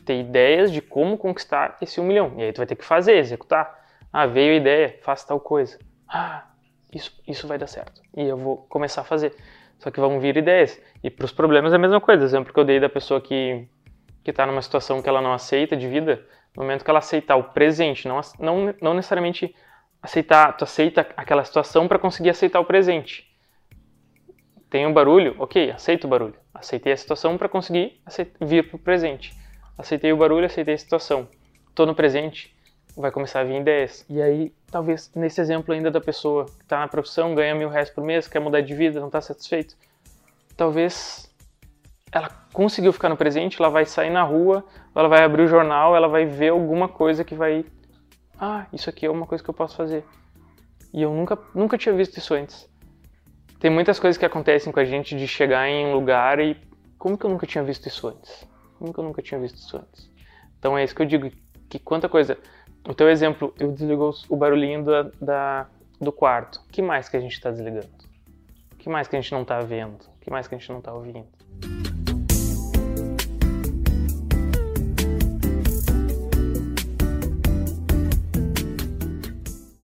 ter 0.05 0.19
ideias 0.19 0.71
de 0.71 0.81
como 0.81 1.17
conquistar 1.17 1.77
esse 1.81 2.01
um 2.01 2.03
milhão. 2.03 2.33
E 2.37 2.43
aí 2.43 2.53
tu 2.53 2.57
vai 2.57 2.67
ter 2.67 2.75
que 2.75 2.83
fazer, 2.83 3.13
executar. 3.13 3.81
Ah, 4.11 4.25
veio 4.25 4.53
a 4.53 4.57
ideia, 4.57 4.99
faça 5.01 5.27
tal 5.27 5.39
coisa. 5.39 5.79
Ah, 6.07 6.45
isso, 6.93 7.17
isso 7.27 7.47
vai 7.47 7.57
dar 7.57 7.67
certo. 7.67 8.01
E 8.15 8.23
eu 8.23 8.37
vou 8.37 8.57
começar 8.69 9.01
a 9.01 9.05
fazer. 9.05 9.33
Só 9.79 9.89
que 9.89 9.99
vão 9.99 10.19
vir 10.19 10.35
ideias. 10.35 10.79
E 11.01 11.09
para 11.09 11.25
os 11.25 11.31
problemas 11.31 11.71
é 11.71 11.77
a 11.77 11.79
mesma 11.79 12.01
coisa. 12.01 12.23
Exemplo 12.23 12.53
que 12.53 12.59
eu 12.59 12.65
dei 12.65 12.79
da 12.79 12.89
pessoa 12.89 13.21
que 13.21 13.67
que 14.23 14.31
está 14.31 14.45
numa 14.45 14.61
situação 14.61 15.01
que 15.01 15.09
ela 15.09 15.21
não 15.21 15.33
aceita 15.33 15.75
de 15.75 15.87
vida, 15.87 16.25
no 16.55 16.63
momento 16.63 16.83
que 16.83 16.89
ela 16.89 16.99
aceitar 16.99 17.35
o 17.35 17.43
presente, 17.43 18.07
não, 18.07 18.21
não, 18.39 18.73
não 18.81 18.93
necessariamente 18.93 19.53
aceitar, 20.01 20.53
tu 20.53 20.63
aceita 20.63 21.05
aquela 21.17 21.43
situação 21.43 21.87
para 21.87 21.99
conseguir 21.99 22.29
aceitar 22.29 22.59
o 22.59 22.65
presente. 22.65 23.32
Tem 24.73 24.87
um 24.87 24.91
barulho, 24.91 25.35
ok, 25.37 25.69
aceito 25.69 26.05
o 26.05 26.07
barulho. 26.07 26.33
Aceitei 26.51 26.93
a 26.93 26.97
situação 26.97 27.37
para 27.37 27.47
conseguir 27.47 28.01
vir 28.41 28.67
para 28.67 28.75
o 28.75 28.79
presente. 28.79 29.31
Aceitei 29.77 30.11
o 30.11 30.17
barulho, 30.17 30.47
aceitei 30.47 30.73
a 30.73 30.77
situação. 30.79 31.27
Estou 31.69 31.85
no 31.85 31.93
presente, 31.93 32.51
vai 32.97 33.11
começar 33.11 33.41
a 33.41 33.43
vir 33.43 33.61
ideias. 33.61 34.03
E 34.09 34.19
aí, 34.19 34.51
talvez 34.71 35.11
nesse 35.13 35.39
exemplo 35.39 35.75
ainda 35.75 35.91
da 35.91 36.01
pessoa 36.01 36.45
que 36.45 36.63
está 36.63 36.79
na 36.79 36.87
profissão, 36.87 37.35
ganha 37.35 37.53
mil 37.53 37.69
reais 37.69 37.91
por 37.91 38.03
mês, 38.03 38.27
quer 38.27 38.39
mudar 38.39 38.61
de 38.61 38.73
vida, 38.73 38.99
não 38.99 39.09
está 39.09 39.21
satisfeito. 39.21 39.77
Talvez 40.57 41.31
ela 42.11 42.31
conseguiu 42.51 42.91
ficar 42.91 43.09
no 43.09 43.15
presente, 43.15 43.57
ela 43.59 43.69
vai 43.69 43.85
sair 43.85 44.09
na 44.09 44.23
rua, 44.23 44.65
ela 44.95 45.07
vai 45.07 45.23
abrir 45.23 45.43
o 45.43 45.47
jornal, 45.47 45.95
ela 45.95 46.07
vai 46.07 46.25
ver 46.25 46.49
alguma 46.49 46.89
coisa 46.89 47.23
que 47.23 47.35
vai. 47.35 47.63
Ah, 48.41 48.65
isso 48.73 48.89
aqui 48.89 49.05
é 49.05 49.11
uma 49.11 49.27
coisa 49.27 49.43
que 49.43 49.51
eu 49.51 49.53
posso 49.53 49.75
fazer. 49.75 50.03
E 50.91 51.03
eu 51.03 51.13
nunca, 51.13 51.37
nunca 51.53 51.77
tinha 51.77 51.93
visto 51.93 52.17
isso 52.17 52.33
antes. 52.33 52.72
Tem 53.63 53.71
muitas 53.71 53.97
coisas 53.97 54.17
que 54.17 54.25
acontecem 54.25 54.73
com 54.73 54.79
a 54.81 54.83
gente 54.83 55.15
de 55.15 55.25
chegar 55.25 55.69
em 55.69 55.85
um 55.85 55.93
lugar 55.93 56.37
e. 56.37 56.57
Como 56.97 57.17
que 57.17 57.25
eu 57.25 57.29
nunca 57.29 57.47
tinha 57.47 57.63
visto 57.63 57.87
isso 57.87 58.05
antes? 58.09 58.45
Como 58.77 58.93
que 58.93 58.99
eu 58.99 59.03
nunca 59.05 59.21
tinha 59.21 59.39
visto 59.39 59.55
isso 59.55 59.77
antes? 59.77 60.11
Então 60.59 60.77
é 60.77 60.83
isso 60.83 60.93
que 60.93 61.01
eu 61.01 61.05
digo, 61.05 61.31
que 61.69 61.79
quanta 61.79 62.09
coisa. 62.09 62.37
O 62.85 62.93
teu 62.93 63.09
exemplo, 63.09 63.53
eu 63.57 63.71
desligou 63.71 64.13
o 64.27 64.35
barulhinho 64.35 64.83
da, 64.83 65.03
da 65.21 65.67
do 66.01 66.11
quarto. 66.11 66.59
Que 66.73 66.81
mais 66.81 67.07
que 67.07 67.15
a 67.15 67.21
gente 67.21 67.35
está 67.35 67.51
desligando? 67.51 67.87
Que 68.77 68.89
mais 68.89 69.07
que 69.07 69.15
a 69.15 69.21
gente 69.21 69.31
não 69.31 69.43
está 69.43 69.61
vendo? 69.61 70.11
que 70.19 70.29
mais 70.29 70.45
que 70.45 70.55
a 70.55 70.57
gente 70.57 70.69
não 70.69 70.81
tá 70.81 70.93
ouvindo? 70.93 71.29